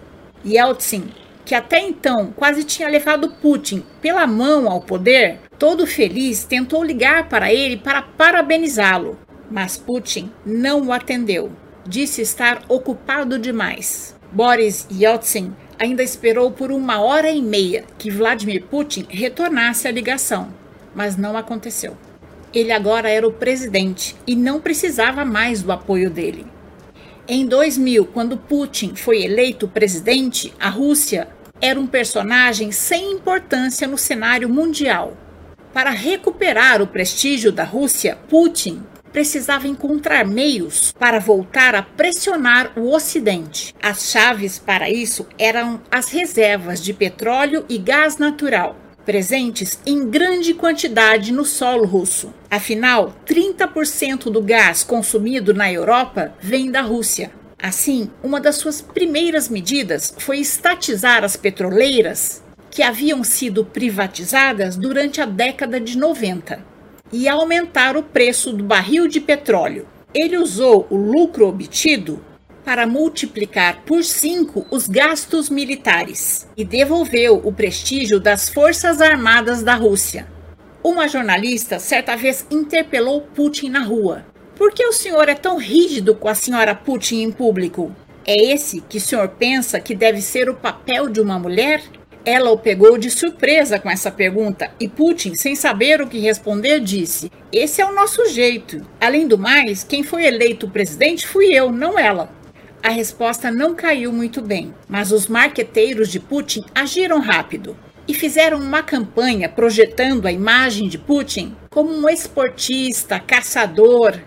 Yeltsin 0.45 1.13
que 1.49 1.55
até 1.55 1.79
então 1.79 2.31
quase 2.35 2.63
tinha 2.63 2.87
levado 2.87 3.31
Putin 3.41 3.83
pela 3.99 4.27
mão 4.27 4.69
ao 4.69 4.81
poder, 4.81 5.39
todo 5.57 5.87
feliz 5.87 6.43
tentou 6.43 6.83
ligar 6.83 7.27
para 7.27 7.51
ele 7.51 7.75
para 7.75 8.03
parabenizá-lo, 8.03 9.17
mas 9.49 9.75
Putin 9.75 10.31
não 10.45 10.85
o 10.85 10.93
atendeu. 10.93 11.51
Disse 11.87 12.21
estar 12.21 12.61
ocupado 12.69 13.39
demais. 13.39 14.15
Boris 14.31 14.87
Yeltsin 14.91 15.51
ainda 15.79 16.03
esperou 16.03 16.51
por 16.51 16.71
uma 16.71 16.99
hora 16.99 17.31
e 17.31 17.41
meia 17.41 17.83
que 17.97 18.11
Vladimir 18.11 18.65
Putin 18.65 19.07
retornasse 19.09 19.87
a 19.87 19.91
ligação, 19.91 20.53
mas 20.93 21.17
não 21.17 21.35
aconteceu. 21.35 21.97
Ele 22.53 22.71
agora 22.71 23.09
era 23.09 23.27
o 23.27 23.33
presidente 23.33 24.15
e 24.27 24.35
não 24.35 24.61
precisava 24.61 25.25
mais 25.25 25.63
do 25.63 25.71
apoio 25.71 26.11
dele. 26.11 26.45
Em 27.27 27.45
2000, 27.47 28.05
quando 28.05 28.37
Putin 28.37 28.93
foi 28.95 29.23
eleito 29.23 29.67
presidente, 29.67 30.53
a 30.59 30.69
Rússia 30.69 31.27
era 31.61 31.79
um 31.79 31.87
personagem 31.87 32.71
sem 32.71 33.11
importância 33.13 33.87
no 33.87 33.97
cenário 33.97 34.49
mundial. 34.49 35.17
Para 35.73 35.91
recuperar 35.91 36.81
o 36.81 36.87
prestígio 36.87 37.51
da 37.51 37.63
Rússia, 37.63 38.17
Putin 38.27 38.83
precisava 39.11 39.67
encontrar 39.67 40.25
meios 40.25 40.93
para 40.97 41.19
voltar 41.19 41.75
a 41.75 41.81
pressionar 41.81 42.71
o 42.77 42.93
Ocidente. 42.93 43.75
As 43.81 44.11
chaves 44.11 44.59
para 44.59 44.89
isso 44.89 45.27
eram 45.37 45.81
as 45.91 46.09
reservas 46.09 46.81
de 46.81 46.93
petróleo 46.93 47.65
e 47.67 47.77
gás 47.77 48.17
natural, 48.17 48.75
presentes 49.05 49.79
em 49.85 50.09
grande 50.09 50.53
quantidade 50.53 51.31
no 51.31 51.43
solo 51.43 51.85
russo. 51.85 52.33
Afinal, 52.49 53.15
30% 53.25 54.31
do 54.31 54.41
gás 54.41 54.83
consumido 54.83 55.53
na 55.53 55.71
Europa 55.71 56.33
vem 56.39 56.71
da 56.71 56.81
Rússia. 56.81 57.31
Assim, 57.61 58.09
uma 58.23 58.39
das 58.39 58.55
suas 58.55 58.81
primeiras 58.81 59.49
medidas 59.49 60.13
foi 60.17 60.39
estatizar 60.39 61.25
as 61.25 61.35
petroleiras 61.35 62.41
que 62.71 62.81
haviam 62.81 63.21
sido 63.21 63.65
privatizadas 63.65 64.77
durante 64.77 65.19
a 65.19 65.25
década 65.25 65.77
de 65.77 65.97
90 65.97 66.63
e 67.11 67.27
aumentar 67.27 67.97
o 67.97 68.03
preço 68.03 68.53
do 68.53 68.63
barril 68.63 69.07
de 69.07 69.19
petróleo. 69.19 69.85
Ele 70.13 70.37
usou 70.37 70.87
o 70.89 70.95
lucro 70.95 71.47
obtido 71.47 72.23
para 72.63 72.87
multiplicar 72.87 73.81
por 73.85 74.05
cinco 74.05 74.65
os 74.71 74.87
gastos 74.87 75.49
militares 75.49 76.47
e 76.55 76.63
devolveu 76.63 77.41
o 77.43 77.51
prestígio 77.51 78.21
das 78.21 78.47
Forças 78.47 79.01
Armadas 79.01 79.63
da 79.63 79.75
Rússia. 79.75 80.27
Uma 80.81 81.09
jornalista 81.09 81.77
certa 81.77 82.15
vez 82.15 82.45
interpelou 82.49 83.21
Putin 83.21 83.69
na 83.69 83.83
rua 83.83 84.25
por 84.59 84.73
que 84.73 84.85
o 84.85 84.91
senhor 84.91 85.29
é 85.29 85.35
tão 85.35 85.57
rígido 85.57 86.13
com 86.13 86.27
a 86.27 86.35
senhora 86.35 86.75
Putin 86.75 87.21
em 87.21 87.31
público? 87.31 87.95
É 88.27 88.35
esse 88.35 88.81
que 88.81 88.97
o 88.97 89.01
senhor 89.01 89.29
pensa 89.29 89.79
que 89.79 89.95
deve 89.95 90.21
ser 90.21 90.49
o 90.49 90.53
papel 90.53 91.07
de 91.07 91.21
uma 91.21 91.39
mulher? 91.39 91.81
Ela 92.25 92.51
o 92.51 92.57
pegou 92.57 92.97
de 92.97 93.09
surpresa 93.09 93.79
com 93.79 93.89
essa 93.89 94.11
pergunta 94.11 94.69
e 94.77 94.89
Putin, 94.89 95.33
sem 95.33 95.55
saber 95.55 96.01
o 96.01 96.07
que 96.07 96.19
responder, 96.19 96.81
disse: 96.81 97.31
Esse 97.53 97.81
é 97.81 97.85
o 97.85 97.95
nosso 97.95 98.25
jeito. 98.25 98.85
Além 98.99 99.29
do 99.29 99.37
mais, 99.37 99.85
quem 99.85 100.03
foi 100.03 100.25
eleito 100.25 100.67
presidente 100.67 101.25
fui 101.25 101.53
eu, 101.53 101.71
não 101.71 101.97
ela. 101.97 102.29
A 102.83 102.89
resposta 102.89 103.49
não 103.49 103.73
caiu 103.73 104.11
muito 104.11 104.41
bem, 104.41 104.73
mas 104.89 105.13
os 105.13 105.27
marqueteiros 105.27 106.09
de 106.09 106.19
Putin 106.19 106.65
agiram 106.75 107.21
rápido 107.21 107.77
e 108.09 108.13
fizeram 108.13 108.59
uma 108.59 108.83
campanha 108.83 109.47
projetando 109.47 110.25
a 110.25 110.31
imagem 110.31 110.89
de 110.89 110.97
Putin 110.97 111.55
como 111.69 111.93
um 111.93 112.09
esportista, 112.09 113.19
caçador, 113.19 114.19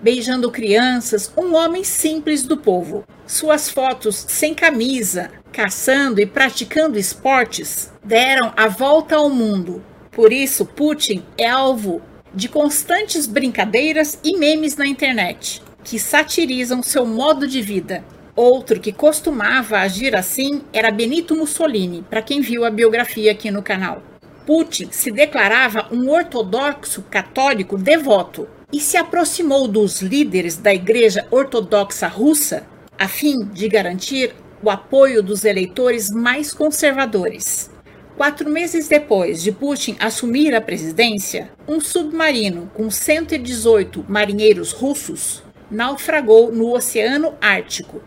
beijando 0.00 0.50
crianças, 0.50 1.32
um 1.36 1.54
homem 1.54 1.84
simples 1.84 2.42
do 2.42 2.56
povo. 2.56 3.04
Suas 3.26 3.68
fotos 3.68 4.16
sem 4.28 4.54
camisa, 4.54 5.30
caçando 5.52 6.20
e 6.20 6.26
praticando 6.26 6.98
esportes 6.98 7.90
deram 8.04 8.52
a 8.56 8.68
volta 8.68 9.16
ao 9.16 9.28
mundo. 9.28 9.82
Por 10.10 10.32
isso, 10.32 10.64
Putin 10.64 11.24
é 11.36 11.48
alvo 11.48 12.00
de 12.32 12.48
constantes 12.48 13.26
brincadeiras 13.26 14.18
e 14.22 14.36
memes 14.36 14.76
na 14.76 14.86
internet 14.86 15.62
que 15.82 15.98
satirizam 15.98 16.82
seu 16.82 17.06
modo 17.06 17.46
de 17.46 17.62
vida. 17.62 18.04
Outro 18.34 18.80
que 18.80 18.92
costumava 18.92 19.78
agir 19.78 20.14
assim 20.14 20.62
era 20.72 20.90
Benito 20.90 21.34
Mussolini, 21.34 22.04
para 22.10 22.20
quem 22.20 22.40
viu 22.40 22.64
a 22.64 22.70
biografia 22.70 23.32
aqui 23.32 23.50
no 23.50 23.62
canal. 23.62 24.02
Putin 24.44 24.88
se 24.90 25.10
declarava 25.10 25.86
um 25.90 26.10
ortodoxo 26.10 27.02
católico 27.02 27.78
devoto 27.78 28.48
e 28.72 28.80
se 28.80 28.96
aproximou 28.96 29.68
dos 29.68 30.02
líderes 30.02 30.56
da 30.56 30.74
Igreja 30.74 31.26
Ortodoxa 31.30 32.08
Russa 32.08 32.66
a 32.98 33.06
fim 33.06 33.44
de 33.52 33.68
garantir 33.68 34.34
o 34.62 34.70
apoio 34.70 35.22
dos 35.22 35.44
eleitores 35.44 36.10
mais 36.10 36.52
conservadores. 36.52 37.70
Quatro 38.16 38.48
meses 38.48 38.88
depois 38.88 39.42
de 39.42 39.52
Putin 39.52 39.96
assumir 40.00 40.54
a 40.54 40.60
presidência, 40.60 41.50
um 41.68 41.80
submarino 41.80 42.70
com 42.72 42.90
118 42.90 44.04
marinheiros 44.08 44.72
russos 44.72 45.42
naufragou 45.70 46.50
no 46.50 46.74
Oceano 46.74 47.34
Ártico. 47.40 48.00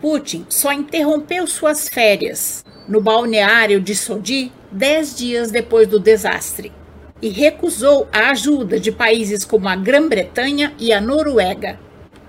Putin 0.00 0.44
só 0.48 0.72
interrompeu 0.72 1.46
suas 1.46 1.88
férias 1.88 2.64
no 2.86 3.00
balneário 3.00 3.80
de 3.80 3.96
Sodi 3.96 4.52
dez 4.70 5.16
dias 5.16 5.50
depois 5.50 5.88
do 5.88 5.98
desastre 5.98 6.70
e 7.26 7.28
recusou 7.28 8.06
a 8.12 8.30
ajuda 8.30 8.78
de 8.78 8.92
países 8.92 9.44
como 9.44 9.68
a 9.68 9.74
Grã-Bretanha 9.74 10.72
e 10.78 10.92
a 10.92 11.00
Noruega. 11.00 11.76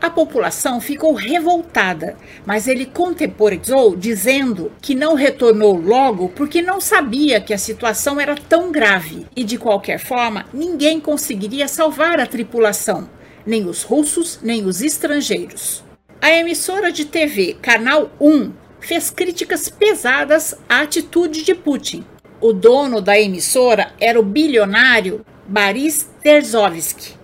A 0.02 0.10
população 0.10 0.82
ficou 0.82 1.14
revoltada, 1.14 2.18
mas 2.44 2.68
ele 2.68 2.88
contemporizou 2.88 3.96
dizendo 3.96 4.72
que 4.82 4.96
não 4.96 5.14
retornou 5.14 5.76
logo 5.80 6.30
porque 6.30 6.64
não 6.64 6.82
sabia 6.82 7.40
que 7.40 7.54
a 7.54 7.60
situação 7.60 8.20
era 8.20 8.34
tão 8.34 8.72
grave 8.72 9.28
e, 9.36 9.44
de 9.44 9.60
qualquer 9.60 10.00
forma, 10.00 10.48
ninguém 10.52 11.00
conseguiria 11.00 11.68
salvar 11.68 12.20
a 12.20 12.26
tripulação, 12.26 13.08
nem 13.46 13.66
os 13.66 13.84
russos, 13.84 14.40
nem 14.42 14.66
os 14.66 14.82
estrangeiros. 14.82 15.84
A 16.20 16.32
emissora 16.32 16.92
de 16.92 17.06
TV 17.06 17.56
Canal 17.62 18.10
1 18.20 18.52
fez 18.80 19.12
críticas 19.12 19.70
pesadas 19.70 20.56
à 20.68 20.82
atitude 20.82 21.44
de 21.44 21.54
Putin. 21.54 22.04
O 22.40 22.54
dono 22.54 23.02
da 23.02 23.20
emissora 23.20 23.94
era 24.00 24.20
o 24.20 24.24
bilionário 24.24 25.26
Boris 25.48 26.08
Terzovsky, 26.22 27.16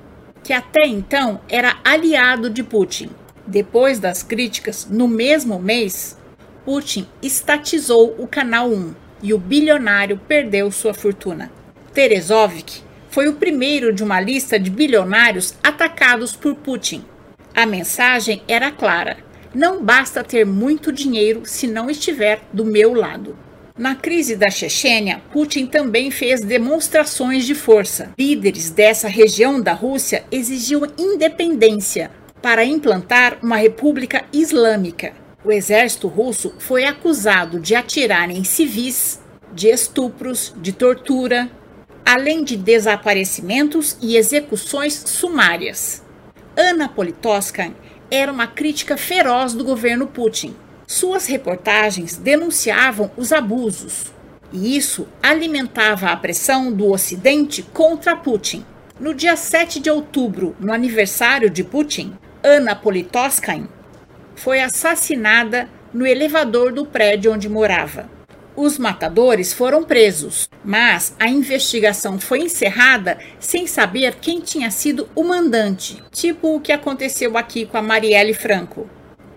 que 0.44 0.52
até 0.52 0.88
então 0.88 1.40
era 1.48 1.78
aliado 1.84 2.50
de 2.50 2.64
Putin. 2.64 3.12
Depois 3.46 4.00
das 4.00 4.24
críticas, 4.24 4.88
no 4.90 5.08
mesmo 5.08 5.60
mês, 5.60 6.18
Putin 6.66 7.08
estatizou 7.22 8.16
o 8.18 8.26
Canal 8.26 8.70
1 8.70 8.96
e 9.22 9.36
o 9.36 9.38
bilionário 9.38 10.20
perdeu 10.28 10.72
sua 10.72 10.96
fortuna. 10.96 11.52
Terezovsky 11.94 12.82
foi 13.12 13.28
o 13.28 13.34
primeiro 13.34 13.94
de 13.94 14.04
uma 14.04 14.20
lista 14.20 14.60
de 14.60 14.72
bilionários 14.72 15.54
atacados 15.62 16.36
por 16.36 16.56
Putin. 16.56 17.06
A 17.54 17.68
mensagem 17.68 18.42
era 18.48 18.72
clara: 18.72 19.18
não 19.54 19.84
basta 19.84 20.24
ter 20.24 20.44
muito 20.44 20.92
dinheiro 20.92 21.44
se 21.46 21.68
não 21.68 21.88
estiver 21.88 22.42
do 22.52 22.66
meu 22.66 22.96
lado. 22.96 23.38
Na 23.76 23.96
crise 23.96 24.36
da 24.36 24.52
Chechênia, 24.52 25.20
Putin 25.32 25.66
também 25.66 26.12
fez 26.12 26.42
demonstrações 26.42 27.44
de 27.44 27.56
força. 27.56 28.14
Líderes 28.20 28.70
dessa 28.70 29.08
região 29.08 29.60
da 29.60 29.74
Rússia 29.74 30.24
exigiam 30.32 30.88
independência 30.96 32.12
para 32.40 32.64
implantar 32.64 33.40
uma 33.42 33.56
república 33.56 34.26
islâmica. 34.32 35.14
O 35.44 35.52
exército 35.52 36.08
russo 36.08 36.54
foi 36.60 36.86
acusado 36.86 37.60
de 37.60 37.74
atirar 37.74 38.30
em 38.30 38.44
civis, 38.44 39.20
de 39.52 39.70
estupros, 39.70 40.54
de 40.58 40.72
tortura, 40.72 41.50
além 42.06 42.44
de 42.44 42.56
desaparecimentos 42.56 43.98
e 44.00 44.18
execuções 44.18 44.94
sumárias. 44.94 46.04
Ana 46.56 46.88
Politkovskaya 46.88 47.74
era 48.12 48.32
uma 48.32 48.46
crítica 48.46 48.96
feroz 48.98 49.56
do 49.56 49.64
governo 49.64 50.06
Putin. 50.06 50.56
Suas 50.96 51.26
reportagens 51.26 52.18
denunciavam 52.18 53.10
os 53.18 53.34
abusos, 53.34 54.14
e 54.52 54.78
isso 54.78 55.08
alimentava 55.24 56.12
a 56.12 56.16
pressão 56.16 56.72
do 56.72 56.92
Ocidente 56.92 57.64
contra 57.64 58.16
Putin. 58.16 58.64
No 59.00 59.12
dia 59.12 59.36
7 59.36 59.80
de 59.80 59.90
outubro, 59.90 60.56
no 60.60 60.72
aniversário 60.72 61.50
de 61.50 61.64
Putin, 61.64 62.16
Ana 62.44 62.76
Politkovskaya 62.76 63.68
foi 64.36 64.62
assassinada 64.62 65.68
no 65.92 66.06
elevador 66.06 66.72
do 66.72 66.86
prédio 66.86 67.34
onde 67.34 67.50
morava. 67.50 68.08
Os 68.56 68.78
matadores 68.78 69.52
foram 69.52 69.84
presos, 69.84 70.48
mas 70.64 71.16
a 71.20 71.28
investigação 71.28 72.20
foi 72.20 72.42
encerrada 72.42 73.18
sem 73.40 73.66
saber 73.66 74.18
quem 74.22 74.42
tinha 74.42 74.70
sido 74.70 75.10
o 75.16 75.24
mandante, 75.24 76.04
tipo 76.12 76.56
o 76.56 76.62
que 76.62 76.72
aconteceu 76.72 77.36
aqui 77.36 77.66
com 77.66 77.78
a 77.78 77.82
Marielle 77.82 78.36
Franco. 78.36 78.88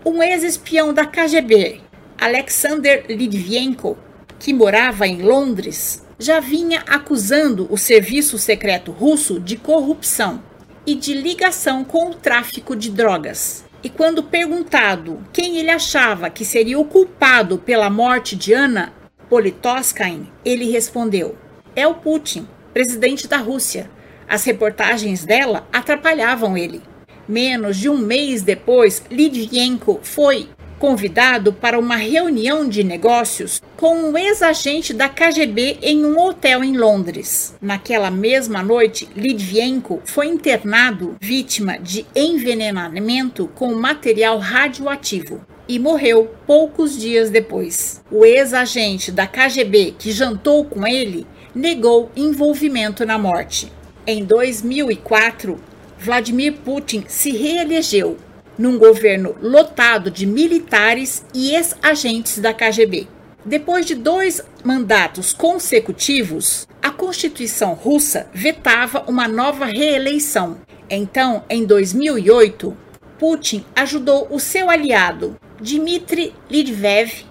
Um 0.09 0.23
ex-espião 0.23 0.95
da 0.95 1.05
KGB, 1.05 1.81
Alexander 2.17 3.07
Litvinenko, 3.09 3.99
que 4.39 4.55
morava 4.55 5.05
em 5.05 5.21
Londres, 5.21 6.07
já 6.17 6.39
vinha 6.39 6.85
acusando 6.87 7.67
o 7.73 7.77
serviço 7.77 8.39
secreto 8.39 8.93
russo 8.93 9.41
de 9.41 9.57
corrupção 9.57 10.41
e 10.87 10.95
de 10.95 11.13
ligação 11.13 11.83
com 11.83 12.11
o 12.11 12.15
tráfico 12.15 12.77
de 12.77 12.89
drogas. 12.89 13.65
E 13.83 13.91
quando 13.91 14.23
perguntado 14.23 15.25
quem 15.33 15.59
ele 15.59 15.71
achava 15.73 16.31
que 16.31 16.45
seria 16.45 16.79
o 16.79 16.85
culpado 16.85 17.59
pela 17.59 17.91
morte 17.91 18.37
de 18.37 18.53
Ana, 18.53 18.93
Politoskain, 19.29 20.31
ele 20.45 20.71
respondeu: 20.71 21.37
É 21.75 21.85
o 21.85 21.95
Putin, 21.95 22.47
presidente 22.73 23.27
da 23.27 23.39
Rússia. 23.39 23.91
As 24.29 24.45
reportagens 24.45 25.25
dela 25.25 25.67
atrapalhavam 25.73 26.57
ele. 26.57 26.81
Menos 27.29 27.77
de 27.77 27.89
um 27.89 27.99
mês 27.99 28.43
depois, 28.43 29.03
Litvinenko 29.11 29.99
foi 30.03 30.49
convidado 30.79 31.53
para 31.53 31.79
uma 31.79 31.97
reunião 31.97 32.69
de 32.69 32.85
negócios 32.85 33.61
com 33.77 33.97
um 33.97 34.17
ex-agente 34.17 34.93
da 34.93 35.09
KGB 35.09 35.79
em 35.83 36.05
um 36.05 36.19
hotel 36.21 36.63
em 36.63 36.77
Londres. 36.77 37.55
Naquela 37.61 38.11
mesma 38.11 38.63
noite, 38.63 39.09
Litvinenko 39.17 40.01
foi 40.05 40.27
internado 40.27 41.17
vítima 41.21 41.79
de 41.79 42.07
envenenamento 42.15 43.51
com 43.55 43.75
material 43.75 44.39
radioativo 44.39 45.41
e 45.69 45.79
morreu 45.79 46.31
poucos 46.47 46.97
dias 46.97 47.29
depois. 47.29 48.03
O 48.11 48.25
ex-agente 48.25 49.11
da 49.11 49.27
KGB 49.27 49.97
que 49.99 50.13
jantou 50.13 50.65
com 50.65 50.87
ele 50.87 51.27
negou 51.55 52.11
envolvimento 52.15 53.05
na 53.05 53.19
morte. 53.19 53.73
Em 54.07 54.25
2004, 54.25 55.59
Vladimir 55.99 56.55
Putin 56.65 57.05
se 57.09 57.31
reelegeu 57.33 58.17
num 58.59 58.79
governo 58.79 59.35
lotado 59.41 60.11
de 60.11 60.27
militares 60.27 61.25
e 61.35 61.55
ex-agentes 61.55 62.39
da 62.39 62.55
KGB. 62.55 63.07
Depois 63.45 63.87
de 63.87 63.95
dois 63.95 64.43
mandatos 64.65 65.33
consecutivos, 65.33 66.67
a 66.83 66.91
Constituição 66.91 67.75
russa 67.75 68.29
vetava 68.33 69.05
uma 69.07 69.29
nova 69.29 69.67
reeleição. 69.67 70.59
Então, 70.91 71.45
em 71.49 71.65
2008, 71.65 72.77
Putin 73.19 73.65
ajudou 73.75 74.27
o 74.31 74.41
seu 74.41 74.69
aliado, 74.69 75.37
Dmitry 75.61 76.35
Lidvev 76.51 77.25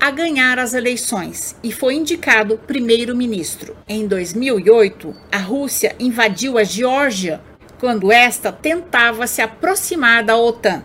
a 0.00 0.10
ganhar 0.10 0.58
as 0.58 0.74
eleições 0.74 1.56
e 1.62 1.72
foi 1.72 1.94
indicado 1.94 2.58
primeiro-ministro. 2.66 3.76
Em 3.88 4.06
2008, 4.06 5.14
a 5.32 5.38
Rússia 5.38 5.94
invadiu 5.98 6.56
a 6.56 6.62
Geórgia 6.62 7.40
quando 7.78 8.10
esta 8.10 8.50
tentava 8.50 9.26
se 9.26 9.40
aproximar 9.40 10.24
da 10.24 10.36
OTAN. 10.36 10.82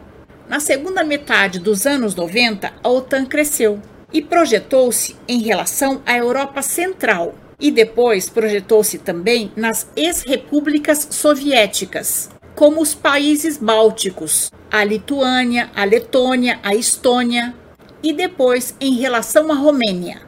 Na 0.47 0.59
segunda 0.59 1.03
metade 1.03 1.59
dos 1.59 1.85
anos 1.85 2.15
90, 2.15 2.71
a 2.83 2.89
OTAN 2.89 3.25
cresceu 3.25 3.81
e 4.11 4.21
projetou-se 4.21 5.15
em 5.27 5.39
relação 5.39 6.01
à 6.05 6.17
Europa 6.17 6.61
Central 6.61 7.33
e 7.59 7.71
depois 7.71 8.29
projetou-se 8.29 8.97
também 8.99 9.51
nas 9.55 9.89
ex-repúblicas 9.95 11.07
soviéticas, 11.11 12.29
como 12.55 12.81
os 12.81 12.93
países 12.93 13.57
bálticos, 13.57 14.51
a 14.69 14.83
Lituânia, 14.83 15.71
a 15.75 15.83
Letônia, 15.83 16.59
a 16.61 16.75
Estônia 16.75 17.55
e 18.03 18.11
depois 18.13 18.75
em 18.79 18.95
relação 18.95 19.51
à 19.51 19.55
Romênia. 19.55 20.21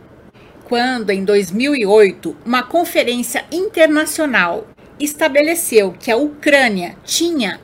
quando, 0.67 1.11
em 1.11 1.23
2008, 1.23 2.35
uma 2.43 2.63
conferência 2.63 3.45
internacional 3.51 4.65
estabeleceu 4.99 5.93
que 5.99 6.11
a 6.11 6.17
Ucrânia 6.17 6.95
tinha 7.03 7.59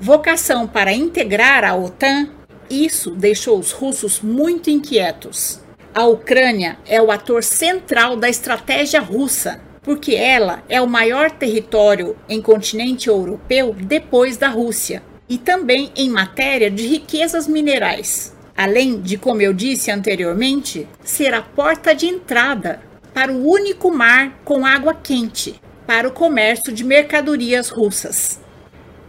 vocação 0.00 0.66
para 0.66 0.92
integrar 0.92 1.62
a 1.62 1.74
OTAN, 1.74 2.30
isso 2.70 3.10
deixou 3.10 3.58
os 3.58 3.72
russos 3.72 4.20
muito 4.20 4.70
inquietos. 4.70 5.60
A 5.94 6.06
Ucrânia 6.06 6.78
é 6.86 7.02
o 7.02 7.10
ator 7.10 7.42
central 7.42 8.16
da 8.16 8.28
estratégia 8.28 9.00
russa, 9.00 9.60
porque 9.82 10.14
ela 10.14 10.62
é 10.68 10.80
o 10.80 10.86
maior 10.86 11.30
território 11.30 12.16
em 12.28 12.40
continente 12.40 13.08
europeu 13.08 13.74
depois 13.78 14.36
da 14.36 14.48
Rússia 14.48 15.02
e 15.28 15.36
também 15.36 15.90
em 15.96 16.08
matéria 16.08 16.70
de 16.70 16.86
riquezas 16.86 17.46
minerais. 17.46 18.34
Além 18.56 19.00
de, 19.00 19.16
como 19.16 19.42
eu 19.42 19.52
disse 19.52 19.90
anteriormente, 19.90 20.86
ser 21.02 21.34
a 21.34 21.42
porta 21.42 21.94
de 21.94 22.06
entrada 22.06 22.80
para 23.12 23.32
o 23.32 23.48
único 23.48 23.90
mar 23.90 24.38
com 24.44 24.64
água 24.64 24.94
quente 24.94 25.60
para 25.90 26.06
o 26.06 26.12
comércio 26.12 26.72
de 26.72 26.84
mercadorias 26.84 27.68
russas. 27.68 28.38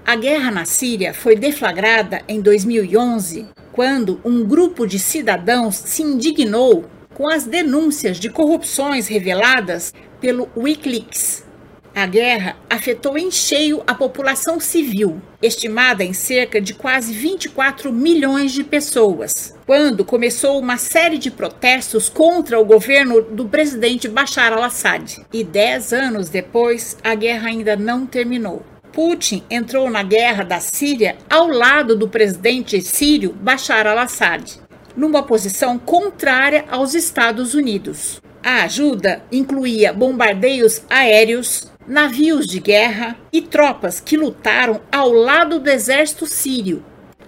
A 0.04 0.16
guerra 0.16 0.50
na 0.50 0.66
Síria 0.66 1.14
foi 1.14 1.36
deflagrada 1.36 2.24
em 2.28 2.42
2011, 2.42 3.46
quando 3.72 4.20
um 4.26 4.44
grupo 4.44 4.88
de 4.88 4.98
cidadãos 4.98 5.76
se 5.76 6.02
indignou 6.02 6.86
com 7.14 7.30
as 7.30 7.44
denúncias 7.44 8.18
de 8.18 8.32
corrupções 8.32 9.08
reveladas 9.08 9.94
pelo 10.20 10.50
Wikileaks. 10.58 11.44
A 11.94 12.06
guerra 12.06 12.56
afetou 12.70 13.18
em 13.18 13.30
cheio 13.30 13.84
a 13.86 13.94
população 13.94 14.62
civil, 14.62 15.22
estimada 15.42 16.06
em 16.06 16.14
cerca 16.14 16.62
de 16.62 16.74
quase 16.74 17.12
24 17.12 17.92
milhões 17.92 18.54
de 18.54 18.64
pessoas, 18.64 19.54
quando 19.66 20.06
começou 20.06 20.58
uma 20.58 20.78
série 20.78 21.18
de 21.18 21.30
protestos 21.30 22.08
contra 22.08 22.58
o 22.58 22.66
governo 22.66 23.22
do 23.22 23.46
presidente 23.46 24.08
Bashar 24.08 24.54
al-Assad. 24.54 25.26
E 25.34 25.44
dez 25.44 25.92
anos 25.92 26.30
depois, 26.30 26.98
a 27.04 27.14
guerra 27.14 27.50
ainda 27.50 27.76
não 27.76 28.06
terminou. 28.06 28.64
Putin 28.94 29.44
entrou 29.50 29.90
na 29.90 30.04
guerra 30.04 30.44
da 30.44 30.62
Síria 30.62 31.18
ao 31.30 31.48
lado 31.48 31.96
do 31.96 32.08
presidente 32.08 32.82
sírio 32.82 33.34
Bashar 33.34 33.86
al-Assad, 33.86 34.62
numa 34.96 35.24
posição 35.24 35.78
contrária 35.78 36.66
aos 36.70 36.94
Estados 36.94 37.54
Unidos. 37.54 38.22
A 38.44 38.64
ajuda 38.64 39.24
incluía 39.32 39.94
bombardeios 39.94 40.82
aéreos, 40.90 41.71
navios 41.92 42.48
de 42.48 42.62
guerra 42.62 43.18
e 43.34 43.42
tropas 43.42 44.00
que 44.00 44.16
lutaram 44.16 44.80
ao 44.90 45.12
lado 45.12 45.60
do 45.60 45.70
exército 45.70 46.26
sírio 46.26 46.86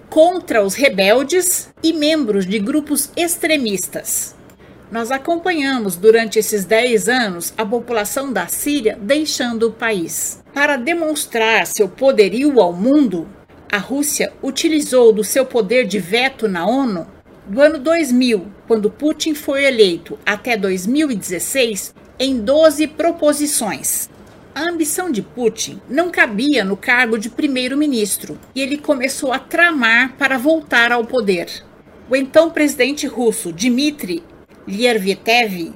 contra 0.09 0.63
os 0.63 0.73
rebeldes 0.73 1.69
e 1.83 1.91
membros 1.91 2.47
de 2.47 2.59
grupos 2.59 3.11
extremistas. 3.13 4.33
Nós 4.89 5.11
acompanhamos 5.11 5.97
durante 5.97 6.39
esses 6.39 6.63
10 6.63 7.09
anos 7.09 7.53
a 7.57 7.65
população 7.65 8.31
da 8.31 8.47
Síria 8.47 8.97
deixando 9.01 9.67
o 9.67 9.71
país. 9.73 10.41
Para 10.53 10.77
demonstrar 10.77 11.67
seu 11.67 11.89
poderio 11.89 12.61
ao 12.61 12.71
mundo, 12.71 13.27
a 13.69 13.77
Rússia 13.77 14.31
utilizou 14.41 15.11
do 15.11 15.25
seu 15.25 15.45
poder 15.45 15.85
de 15.85 15.99
veto 15.99 16.47
na 16.47 16.65
ONU 16.65 17.05
do 17.45 17.59
ano 17.59 17.79
2000, 17.79 18.47
quando 18.65 18.89
Putin 18.89 19.33
foi 19.33 19.65
eleito, 19.65 20.17
até 20.25 20.55
2016, 20.55 21.93
em 22.17 22.39
12 22.39 22.87
proposições. 22.87 24.12
A 24.55 24.69
ambição 24.69 25.09
de 25.09 25.23
Putin 25.23 25.81
não 25.89 26.11
cabia 26.11 26.63
no 26.63 26.77
cargo 26.77 27.17
de 27.17 27.27
primeiro-ministro 27.27 28.37
e 28.53 28.61
ele 28.61 28.77
começou 28.77 29.33
a 29.33 29.39
tramar 29.39 30.13
para 30.15 30.37
voltar 30.37 30.91
ao 30.91 31.03
poder. 31.03 31.47
O 32.07 32.15
então 32.15 32.51
presidente 32.51 33.07
russo 33.07 33.51
Dmitry 33.51 34.23
Lyervitev 34.67 35.73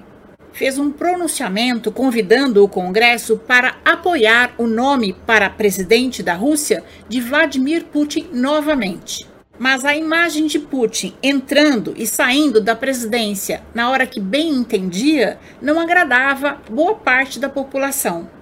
fez 0.54 0.78
um 0.78 0.92
pronunciamento 0.92 1.92
convidando 1.92 2.64
o 2.64 2.68
Congresso 2.68 3.38
para 3.38 3.78
apoiar 3.84 4.54
o 4.60 4.68
nome 4.68 5.14
para 5.26 5.50
presidente 5.50 6.22
da 6.22 6.36
Rússia 6.36 6.84
de 7.10 7.20
Vladimir 7.20 7.86
Putin 7.86 8.28
novamente. 8.32 9.28
Mas 9.58 9.86
a 9.86 9.96
imagem 9.96 10.46
de 10.46 10.60
Putin 10.60 11.16
entrando 11.24 11.96
e 11.98 12.06
saindo 12.06 12.62
da 12.62 12.76
presidência 12.76 13.64
na 13.74 13.90
hora 13.90 14.06
que 14.06 14.20
bem 14.20 14.50
entendia 14.50 15.40
não 15.60 15.80
agradava 15.80 16.62
boa 16.70 16.94
parte 16.94 17.40
da 17.40 17.50
população. 17.50 18.37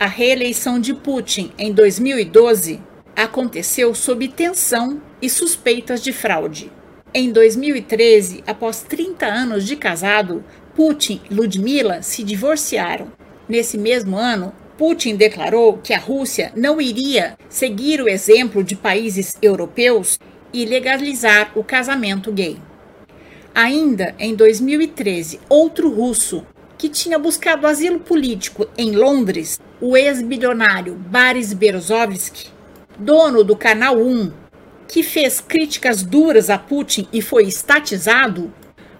A 0.00 0.06
reeleição 0.06 0.80
de 0.80 0.94
Putin 0.94 1.52
em 1.58 1.74
2012 1.74 2.80
aconteceu 3.14 3.94
sob 3.94 4.28
tensão 4.28 4.98
e 5.20 5.28
suspeitas 5.28 6.02
de 6.02 6.10
fraude. 6.10 6.72
Em 7.12 7.30
2013, 7.30 8.42
após 8.46 8.80
30 8.80 9.26
anos 9.26 9.66
de 9.66 9.76
casado, 9.76 10.42
Putin 10.74 11.20
e 11.30 11.34
Ludmila 11.34 12.00
se 12.00 12.24
divorciaram. 12.24 13.12
Nesse 13.46 13.76
mesmo 13.76 14.16
ano, 14.16 14.54
Putin 14.78 15.16
declarou 15.16 15.76
que 15.76 15.92
a 15.92 15.98
Rússia 15.98 16.50
não 16.56 16.80
iria 16.80 17.36
seguir 17.50 18.00
o 18.00 18.08
exemplo 18.08 18.64
de 18.64 18.76
países 18.76 19.36
europeus 19.42 20.18
e 20.50 20.64
legalizar 20.64 21.52
o 21.54 21.62
casamento 21.62 22.32
gay. 22.32 22.56
Ainda 23.54 24.14
em 24.18 24.34
2013, 24.34 25.40
outro 25.46 25.92
russo 25.92 26.46
que 26.80 26.88
tinha 26.88 27.18
buscado 27.18 27.66
asilo 27.66 28.00
político 28.00 28.66
em 28.78 28.92
Londres, 28.92 29.60
o 29.82 29.98
ex-bilionário 29.98 30.94
Boris 30.94 31.52
Berezovsky, 31.52 32.48
dono 32.98 33.44
do 33.44 33.54
Canal 33.54 33.98
1 33.98 34.32
que 34.88 35.02
fez 35.02 35.42
críticas 35.42 36.02
duras 36.02 36.48
a 36.48 36.56
Putin 36.56 37.06
e 37.12 37.20
foi 37.20 37.44
estatizado, 37.44 38.50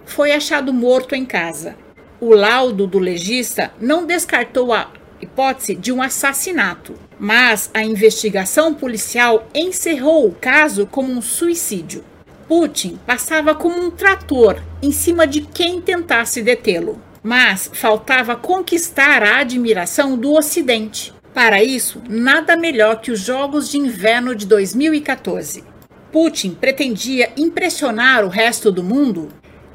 foi 0.05 0.31
achado 0.31 0.71
morto 0.71 1.15
em 1.15 1.25
casa. 1.25 1.75
O 2.19 2.35
laudo 2.35 2.85
do 2.85 2.99
legista 2.99 3.73
não 3.81 4.05
descartou 4.05 4.71
a 4.71 4.91
hipótese 5.19 5.73
de 5.73 5.91
um 5.91 6.03
assassinato, 6.03 6.93
mas 7.19 7.71
a 7.73 7.83
investigação 7.83 8.75
policial 8.75 9.47
encerrou 9.55 10.27
o 10.27 10.35
caso 10.35 10.85
como 10.85 11.11
um 11.11 11.21
suicídio. 11.21 12.05
Putin 12.47 12.99
passava 13.07 13.55
como 13.55 13.83
um 13.83 13.89
trator 13.89 14.61
em 14.83 14.91
cima 14.91 15.25
de 15.25 15.41
quem 15.41 15.81
tentasse 15.81 16.43
detê-lo, 16.43 17.01
mas 17.23 17.69
faltava 17.73 18.35
conquistar 18.35 19.23
a 19.23 19.39
admiração 19.39 20.17
do 20.17 20.33
Ocidente. 20.33 21.13
Para 21.33 21.63
isso, 21.63 22.01
nada 22.09 22.57
melhor 22.57 22.99
que 22.99 23.11
os 23.11 23.19
Jogos 23.19 23.69
de 23.69 23.77
Inverno 23.77 24.35
de 24.35 24.45
2014. 24.45 25.63
Putin 26.11 26.53
pretendia 26.53 27.31
impressionar 27.37 28.25
o 28.25 28.29
resto 28.29 28.71
do 28.71 28.83
mundo 28.83 29.29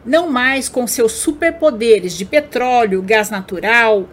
não 0.06 0.30
mais 0.30 0.68
com 0.68 0.86
seus 0.86 1.12
superpoderes 1.12 2.16
de 2.16 2.24
petróleo, 2.24 3.02
gás 3.02 3.28
natural, 3.28 4.08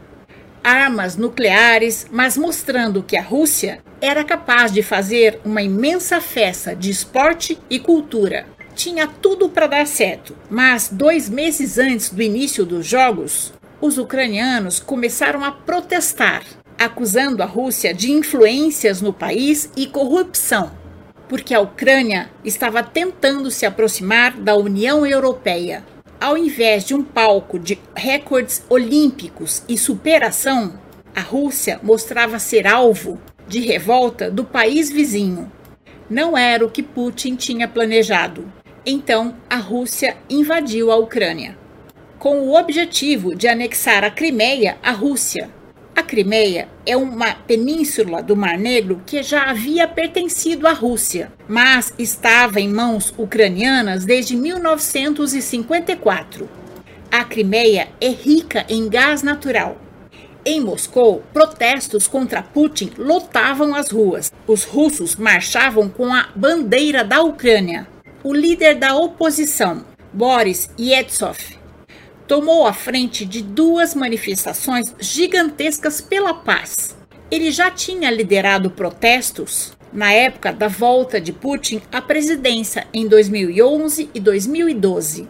armas 0.64 1.16
nucleares, 1.16 2.08
mas 2.10 2.36
mostrando 2.36 3.04
que 3.04 3.16
a 3.16 3.22
Rússia 3.22 3.84
era 4.02 4.24
capaz 4.24 4.72
de 4.72 4.82
fazer 4.82 5.40
uma 5.46 5.62
imensa 5.62 6.20
festa 6.20 6.76
de 6.76 6.90
esporte 6.90 7.60
e 7.70 7.80
cultura. 7.80 8.48
Tinha 8.76 9.08
tudo 9.08 9.50
para 9.50 9.68
dar 9.68 9.88
certo, 9.88 10.36
mas 10.50 10.90
dois 10.92 11.30
meses 11.30 11.78
antes 11.78 12.10
do 12.10 12.22
início 12.22 12.66
dos 12.66 12.86
Jogos, 12.86 13.54
os 13.80 13.98
ucranianos 13.98 14.80
começaram 14.80 15.44
a 15.44 15.52
protestar, 15.52 16.44
acusando 16.78 17.44
a 17.44 17.46
Rússia 17.46 17.94
de 17.94 18.12
influências 18.12 19.02
no 19.02 19.14
país 19.14 19.70
e 19.78 19.88
corrupção 19.88 20.84
porque 21.34 21.56
a 21.56 21.60
Ucrânia 21.60 22.30
estava 22.46 22.84
tentando 22.84 23.50
se 23.50 23.66
aproximar 23.66 24.34
da 24.34 24.56
União 24.56 25.04
Europeia. 25.04 25.84
Ao 26.22 26.38
invés 26.38 26.86
de 26.86 26.94
um 26.94 27.04
palco 27.04 27.58
de 27.58 27.80
recordes 27.96 28.64
olímpicos 28.70 29.64
e 29.68 29.76
superação, 29.76 30.80
a 31.16 31.22
Rússia 31.22 31.80
mostrava 31.82 32.38
ser 32.38 32.68
alvo 32.68 33.20
de 33.48 33.60
revolta 33.62 34.30
do 34.30 34.44
país 34.44 34.92
vizinho. 34.92 35.52
Não 36.08 36.38
era 36.38 36.64
o 36.64 36.70
que 36.70 36.84
Putin 36.84 37.36
tinha 37.36 37.68
planejado. 37.68 38.46
Então, 38.86 39.36
a 39.50 39.58
Rússia 39.58 40.18
invadiu 40.30 40.92
a 40.92 40.98
Ucrânia, 40.98 41.58
com 42.20 42.42
o 42.42 42.56
objetivo 42.56 43.36
de 43.36 43.48
anexar 43.48 44.04
a 44.04 44.10
Crimeia 44.10 44.78
à 44.84 44.92
Rússia 44.92 45.50
a 45.96 46.02
Crimeia 46.02 46.68
é 46.88 46.98
uma 46.98 47.36
península 47.36 48.24
do 48.24 48.36
Mar 48.36 48.58
Negro 48.58 49.00
que 49.06 49.22
já 49.22 49.44
havia 49.44 49.88
pertencido 49.88 50.68
à 50.68 50.74
Rússia, 50.74 51.32
mas 51.48 51.94
estava 52.00 52.60
em 52.60 52.68
mãos 52.68 53.14
ucranianas 53.16 54.04
desde 54.04 54.36
1954. 54.36 56.50
A 57.12 57.24
Crimeia 57.24 57.90
é 58.02 58.10
rica 58.10 58.66
em 58.68 58.90
gás 58.90 59.22
natural. 59.22 59.78
Em 60.44 60.60
Moscou, 60.60 61.22
protestos 61.32 62.08
contra 62.08 62.42
Putin 62.42 62.92
lotavam 62.98 63.76
as 63.76 63.92
ruas. 63.92 64.34
Os 64.48 64.64
russos 64.64 65.16
marchavam 65.16 65.88
com 65.88 66.12
a 66.12 66.30
bandeira 66.36 67.04
da 67.04 67.22
Ucrânia. 67.22 67.88
O 68.26 68.34
líder 68.34 68.76
da 68.76 68.96
oposição, 68.96 69.84
Boris 70.14 70.70
Yeltsin, 70.80 71.58
tomou 72.26 72.66
a 72.66 72.72
frente 72.72 73.26
de 73.26 73.42
duas 73.42 73.94
manifestações 73.94 74.96
gigantescas 74.98 76.00
pela 76.00 76.34
paz. 76.34 76.96
Ele 77.30 77.52
já 77.52 77.70
tinha 77.70 78.10
liderado 78.10 78.72
protestos 78.72 79.74
na 79.92 80.14
época 80.14 80.54
da 80.54 80.70
volta 80.70 81.20
de 81.20 81.34
Putin 81.34 81.82
à 81.92 82.02
presidência 82.02 82.88
em 82.94 83.10
2011 83.10 84.10
e 84.14 84.20
2012. 84.22 85.28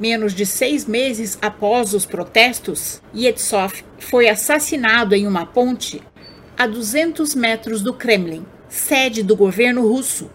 Menos 0.00 0.34
de 0.34 0.44
seis 0.44 0.86
meses 0.86 1.38
após 1.40 1.94
os 1.94 2.04
protestos, 2.04 3.00
Yetsov 3.14 3.84
foi 4.00 4.28
assassinado 4.28 5.14
em 5.14 5.24
uma 5.28 5.46
ponte 5.46 6.02
a 6.58 6.66
200 6.66 7.32
metros 7.36 7.80
do 7.80 7.94
Kremlin, 7.94 8.44
sede 8.68 9.22
do 9.22 9.36
governo 9.36 9.86
russo 9.86 10.28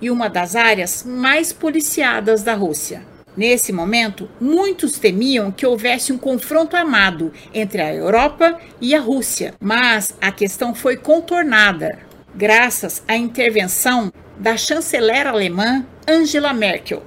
e 0.00 0.10
uma 0.10 0.28
das 0.28 0.56
áreas 0.56 1.04
mais 1.04 1.52
policiadas 1.52 2.42
da 2.42 2.54
Rússia. 2.54 3.02
Nesse 3.36 3.72
momento, 3.72 4.28
muitos 4.40 4.98
temiam 4.98 5.52
que 5.52 5.64
houvesse 5.64 6.12
um 6.12 6.18
confronto 6.18 6.76
armado 6.76 7.32
entre 7.54 7.80
a 7.80 7.94
Europa 7.94 8.58
e 8.80 8.94
a 8.94 9.00
Rússia, 9.00 9.54
mas 9.60 10.14
a 10.20 10.32
questão 10.32 10.74
foi 10.74 10.96
contornada 10.96 12.00
graças 12.34 13.02
à 13.06 13.16
intervenção 13.16 14.12
da 14.36 14.56
chanceler 14.56 15.26
alemã 15.26 15.86
Angela 16.06 16.52
Merkel. 16.52 17.02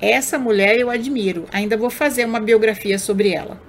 Essa 0.00 0.38
mulher 0.38 0.78
eu 0.78 0.90
admiro, 0.90 1.46
ainda 1.52 1.76
vou 1.76 1.90
fazer 1.90 2.24
uma 2.24 2.38
biografia 2.38 2.98
sobre 2.98 3.32
ela. 3.32 3.60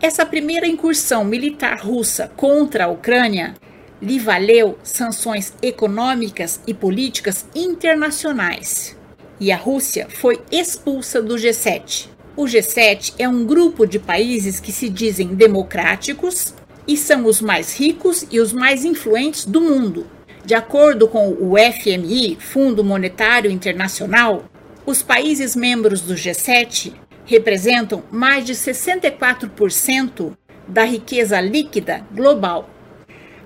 Essa 0.00 0.26
primeira 0.26 0.66
incursão 0.66 1.24
militar 1.24 1.78
russa 1.78 2.30
contra 2.36 2.84
a 2.84 2.88
Ucrânia 2.88 3.54
lhe 4.00 4.18
valeu 4.18 4.78
sanções 4.82 5.52
econômicas 5.62 6.60
e 6.66 6.74
políticas 6.74 7.46
internacionais. 7.54 8.96
E 9.40 9.52
a 9.52 9.56
Rússia 9.56 10.06
foi 10.08 10.40
expulsa 10.50 11.20
do 11.22 11.34
G7. 11.34 12.08
O 12.36 12.44
G7 12.44 13.14
é 13.18 13.28
um 13.28 13.44
grupo 13.44 13.86
de 13.86 13.98
países 13.98 14.60
que 14.60 14.72
se 14.72 14.88
dizem 14.88 15.34
democráticos 15.34 16.54
e 16.86 16.96
são 16.96 17.24
os 17.24 17.40
mais 17.40 17.78
ricos 17.78 18.26
e 18.30 18.38
os 18.40 18.52
mais 18.52 18.84
influentes 18.84 19.44
do 19.44 19.60
mundo. 19.60 20.06
De 20.44 20.54
acordo 20.54 21.08
com 21.08 21.30
o 21.30 21.54
FMI, 21.56 22.36
Fundo 22.38 22.84
Monetário 22.84 23.50
Internacional, 23.50 24.44
os 24.84 25.02
países 25.02 25.56
membros 25.56 26.00
do 26.00 26.14
G7 26.14 26.92
representam 27.24 28.04
mais 28.10 28.44
de 28.44 28.54
64% 28.54 30.36
da 30.68 30.84
riqueza 30.84 31.40
líquida 31.40 32.06
global 32.14 32.70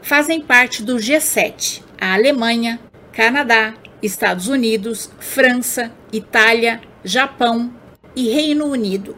fazem 0.03 0.41
parte 0.41 0.83
do 0.83 0.97
G7 0.97 1.83
a 2.01 2.15
Alemanha, 2.15 2.81
Canadá, 3.13 3.75
Estados 4.03 4.49
Unidos, 4.49 5.11
França, 5.21 5.93
Itália, 6.11 6.81
Japão 7.05 7.71
e 8.17 8.31
Reino 8.31 8.65
Unido. 8.67 9.15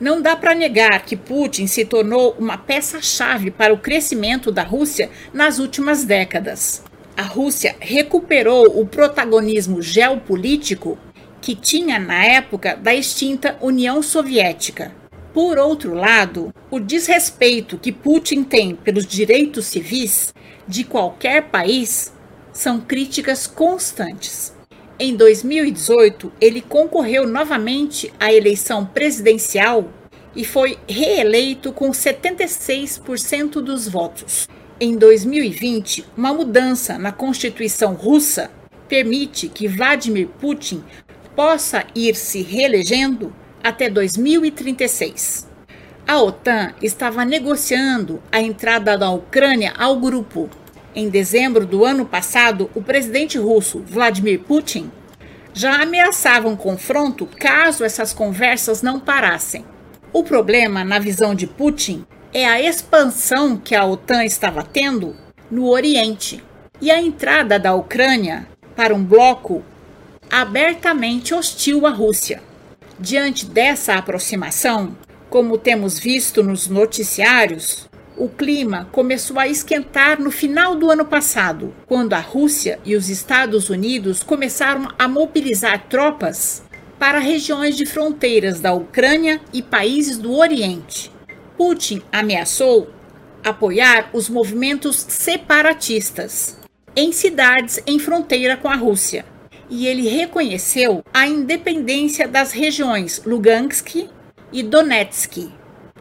Não 0.00 0.22
dá 0.22 0.34
para 0.34 0.54
negar 0.54 1.04
que 1.04 1.16
Putin 1.16 1.66
se 1.66 1.84
tornou 1.84 2.34
uma 2.38 2.56
peça-chave 2.56 3.50
para 3.50 3.72
o 3.72 3.78
crescimento 3.78 4.50
da 4.50 4.62
Rússia 4.62 5.10
nas 5.32 5.58
últimas 5.58 6.04
décadas. 6.04 6.82
A 7.16 7.22
Rússia 7.22 7.76
recuperou 7.80 8.80
o 8.80 8.86
protagonismo 8.86 9.80
geopolítico 9.82 10.98
que 11.40 11.54
tinha 11.54 11.98
na 11.98 12.24
época 12.24 12.76
da 12.76 12.94
extinta 12.94 13.56
União 13.60 14.02
Soviética 14.02 14.92
por 15.36 15.58
outro 15.58 15.92
lado, 15.92 16.50
o 16.70 16.80
desrespeito 16.80 17.76
que 17.76 17.92
Putin 17.92 18.42
tem 18.42 18.74
pelos 18.74 19.04
direitos 19.04 19.66
civis 19.66 20.32
de 20.66 20.82
qualquer 20.82 21.50
país 21.50 22.10
são 22.54 22.80
críticas 22.80 23.46
constantes. 23.46 24.54
Em 24.98 25.14
2018, 25.14 26.32
ele 26.40 26.62
concorreu 26.62 27.26
novamente 27.26 28.10
à 28.18 28.32
eleição 28.32 28.86
presidencial 28.86 29.90
e 30.34 30.42
foi 30.42 30.78
reeleito 30.88 31.70
com 31.70 31.90
76% 31.90 33.60
dos 33.60 33.86
votos. 33.86 34.48
Em 34.80 34.96
2020, 34.96 36.06
uma 36.16 36.32
mudança 36.32 36.96
na 36.96 37.12
Constituição 37.12 37.92
russa 37.92 38.50
permite 38.88 39.48
que 39.48 39.68
Vladimir 39.68 40.28
Putin 40.40 40.82
possa 41.34 41.84
ir 41.94 42.16
se 42.16 42.40
reelegendo 42.40 43.34
até 43.62 43.90
2036. 43.90 45.48
A 46.06 46.22
OTAN 46.22 46.72
estava 46.80 47.24
negociando 47.24 48.22
a 48.30 48.40
entrada 48.40 48.96
da 48.96 49.10
Ucrânia 49.10 49.72
ao 49.76 49.98
grupo. 49.98 50.48
Em 50.94 51.08
dezembro 51.08 51.66
do 51.66 51.84
ano 51.84 52.06
passado, 52.06 52.70
o 52.74 52.82
presidente 52.82 53.38
russo 53.38 53.82
Vladimir 53.86 54.40
Putin 54.40 54.90
já 55.52 55.82
ameaçava 55.82 56.48
um 56.48 56.56
confronto 56.56 57.26
caso 57.38 57.82
essas 57.82 58.12
conversas 58.12 58.82
não 58.82 59.00
parassem. 59.00 59.64
O 60.12 60.22
problema, 60.22 60.84
na 60.84 60.98
visão 60.98 61.34
de 61.34 61.46
Putin, 61.46 62.06
é 62.32 62.46
a 62.46 62.60
expansão 62.60 63.56
que 63.56 63.74
a 63.74 63.84
OTAN 63.84 64.24
estava 64.24 64.62
tendo 64.62 65.16
no 65.50 65.68
Oriente 65.68 66.44
e 66.80 66.90
a 66.90 67.00
entrada 67.00 67.58
da 67.58 67.74
Ucrânia 67.74 68.46
para 68.76 68.94
um 68.94 69.02
bloco 69.02 69.64
abertamente 70.30 71.34
hostil 71.34 71.86
à 71.86 71.90
Rússia. 71.90 72.42
Diante 72.98 73.44
dessa 73.44 73.94
aproximação, 73.94 74.96
como 75.28 75.58
temos 75.58 75.98
visto 75.98 76.42
nos 76.42 76.66
noticiários, 76.66 77.86
o 78.16 78.26
clima 78.26 78.88
começou 78.90 79.38
a 79.38 79.46
esquentar 79.46 80.18
no 80.18 80.30
final 80.30 80.74
do 80.74 80.90
ano 80.90 81.04
passado, 81.04 81.74
quando 81.86 82.14
a 82.14 82.20
Rússia 82.20 82.80
e 82.86 82.96
os 82.96 83.10
Estados 83.10 83.68
Unidos 83.68 84.22
começaram 84.22 84.88
a 84.98 85.06
mobilizar 85.06 85.86
tropas 85.90 86.62
para 86.98 87.18
regiões 87.18 87.76
de 87.76 87.84
fronteiras 87.84 88.60
da 88.60 88.72
Ucrânia 88.72 89.42
e 89.52 89.60
países 89.60 90.16
do 90.16 90.34
Oriente. 90.34 91.12
Putin 91.58 92.00
ameaçou 92.10 92.88
apoiar 93.44 94.08
os 94.14 94.30
movimentos 94.30 95.04
separatistas 95.06 96.56
em 96.96 97.12
cidades 97.12 97.78
em 97.86 97.98
fronteira 97.98 98.56
com 98.56 98.68
a 98.68 98.74
Rússia 98.74 99.35
e 99.68 99.86
ele 99.86 100.08
reconheceu 100.08 101.02
a 101.12 101.26
independência 101.26 102.26
das 102.26 102.52
regiões 102.52 103.22
Lugansk 103.24 104.08
e 104.52 104.62
Donetsk, 104.62 105.52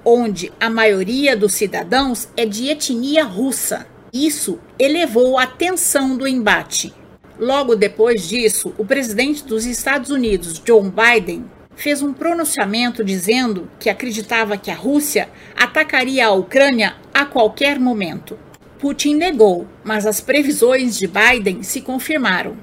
onde 0.04 0.52
a 0.60 0.70
maioria 0.70 1.36
dos 1.36 1.54
cidadãos 1.54 2.28
é 2.38 2.46
de 2.46 2.70
etnia 2.70 3.24
russa. 3.24 3.88
Isso 4.14 4.60
elevou 4.78 5.38
a 5.38 5.48
tensão 5.48 6.16
do 6.16 6.28
embate. 6.28 6.94
Logo 7.38 7.76
depois 7.76 8.30
disso, 8.30 8.74
o 8.78 8.86
presidente 8.86 9.44
dos 9.44 9.66
Estados 9.66 10.10
Unidos, 10.10 10.62
Joe 10.66 10.90
Biden, 10.90 11.46
fez 11.76 12.02
um 12.02 12.14
pronunciamento 12.14 13.04
dizendo 13.04 13.70
que 13.80 13.90
acreditava 13.90 14.58
que 14.58 14.72
a 14.72 14.76
Rússia 14.76 15.30
atacaria 15.56 16.28
a 16.28 16.32
Ucrânia 16.32 16.96
a 17.14 17.26
qualquer 17.26 17.80
momento. 17.80 18.40
Putin 18.80 19.16
negou, 19.16 19.68
mas 19.84 20.06
as 20.06 20.22
previsões 20.22 20.98
de 20.98 21.08
Biden 21.08 21.64
se 21.64 21.82
confirmaram. 21.82 22.56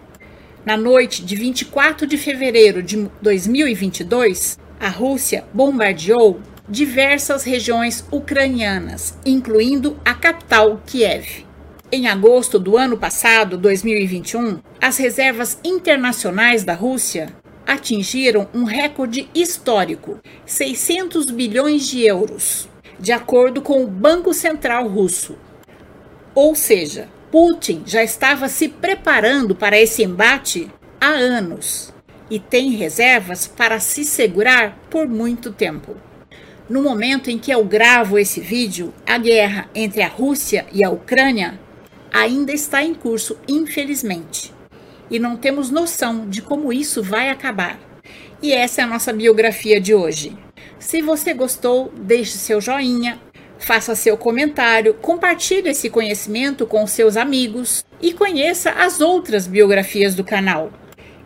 Na 0.64 0.76
noite 0.76 1.24
de 1.24 1.34
24 1.34 2.06
de 2.06 2.16
fevereiro 2.16 2.84
de 2.84 3.10
2022, 3.20 4.56
a 4.78 4.88
Rússia 4.88 5.44
bombardeou 5.52 6.40
diversas 6.68 7.42
regiões 7.42 8.06
ucranianas, 8.12 9.18
incluindo 9.26 9.98
a 10.04 10.14
capital 10.14 10.80
Kiev. 10.86 11.44
Em 11.90 12.06
agosto 12.06 12.60
do 12.60 12.76
ano 12.76 12.96
passado, 12.96 13.58
2021, 13.58 14.60
as 14.80 14.98
reservas 14.98 15.58
internacionais 15.64 16.62
da 16.62 16.74
Rússia 16.74 17.34
atingiram 17.66 18.48
um 18.54 18.62
recorde 18.62 19.28
histórico, 19.34 20.20
600 20.46 21.26
bilhões 21.26 21.88
de 21.88 22.06
euros, 22.06 22.68
de 23.00 23.10
acordo 23.10 23.60
com 23.60 23.82
o 23.82 23.88
Banco 23.88 24.32
Central 24.32 24.86
Russo. 24.86 25.36
Ou 26.36 26.54
seja, 26.54 27.08
Putin 27.32 27.82
já 27.86 28.04
estava 28.04 28.46
se 28.46 28.68
preparando 28.68 29.54
para 29.56 29.80
esse 29.80 30.02
embate 30.02 30.70
há 31.00 31.08
anos 31.08 31.90
e 32.30 32.38
tem 32.38 32.72
reservas 32.72 33.46
para 33.46 33.80
se 33.80 34.04
segurar 34.04 34.78
por 34.90 35.08
muito 35.08 35.50
tempo. 35.50 35.96
No 36.68 36.82
momento 36.82 37.30
em 37.30 37.38
que 37.38 37.50
eu 37.50 37.64
gravo 37.64 38.18
esse 38.18 38.38
vídeo, 38.38 38.92
a 39.06 39.16
guerra 39.16 39.66
entre 39.74 40.02
a 40.02 40.08
Rússia 40.08 40.66
e 40.74 40.84
a 40.84 40.90
Ucrânia 40.90 41.58
ainda 42.12 42.52
está 42.52 42.84
em 42.84 42.92
curso, 42.92 43.38
infelizmente. 43.48 44.52
E 45.10 45.18
não 45.18 45.34
temos 45.34 45.70
noção 45.70 46.28
de 46.28 46.42
como 46.42 46.70
isso 46.70 47.02
vai 47.02 47.30
acabar. 47.30 47.80
E 48.42 48.52
essa 48.52 48.82
é 48.82 48.84
a 48.84 48.88
nossa 48.88 49.10
biografia 49.10 49.80
de 49.80 49.94
hoje. 49.94 50.36
Se 50.78 51.00
você 51.00 51.32
gostou, 51.32 51.90
deixe 51.96 52.36
seu 52.36 52.60
joinha, 52.60 53.18
Faça 53.62 53.94
seu 53.94 54.16
comentário, 54.16 54.92
compartilhe 54.94 55.68
esse 55.68 55.88
conhecimento 55.88 56.66
com 56.66 56.84
seus 56.84 57.16
amigos 57.16 57.84
e 58.00 58.12
conheça 58.12 58.70
as 58.72 59.00
outras 59.00 59.46
biografias 59.46 60.16
do 60.16 60.24
canal. 60.24 60.72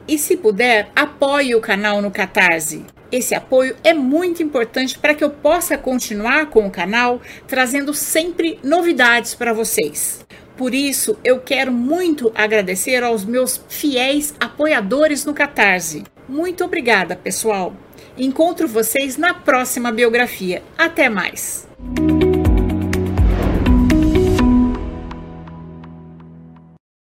E 0.07 0.19
se 0.19 0.37
puder, 0.37 0.91
apoie 0.95 1.55
o 1.55 1.61
canal 1.63 2.03
no 2.03 2.11
Catarse. 2.11 2.85
Esse 3.11 3.35
apoio 3.35 3.75
é 3.83 3.95
muito 3.95 4.43
importante 4.43 4.99
para 4.99 5.15
que 5.15 5.25
eu 5.25 5.31
possa 5.31 5.79
continuar 5.79 6.51
com 6.51 6.67
o 6.67 6.71
canal, 6.71 7.23
trazendo 7.49 7.95
sempre 7.95 8.61
novidades 8.63 9.35
para 9.35 9.55
vocês. 9.55 10.21
Por 10.59 10.75
isso, 10.75 11.19
eu 11.25 11.41
quero 11.41 11.73
muito 11.73 12.31
agradecer 12.35 13.03
aos 13.03 13.25
meus 13.25 13.65
fiéis 13.69 14.35
apoiadores 14.39 15.25
no 15.25 15.33
Catarse. 15.33 16.05
Muito 16.29 16.65
obrigada, 16.65 17.17
pessoal. 17.17 17.75
Encontro 18.19 18.69
vocês 18.69 19.17
na 19.17 19.33
próxima 19.33 19.91
biografia. 19.91 20.63
Até 20.77 21.09
mais! 21.09 21.67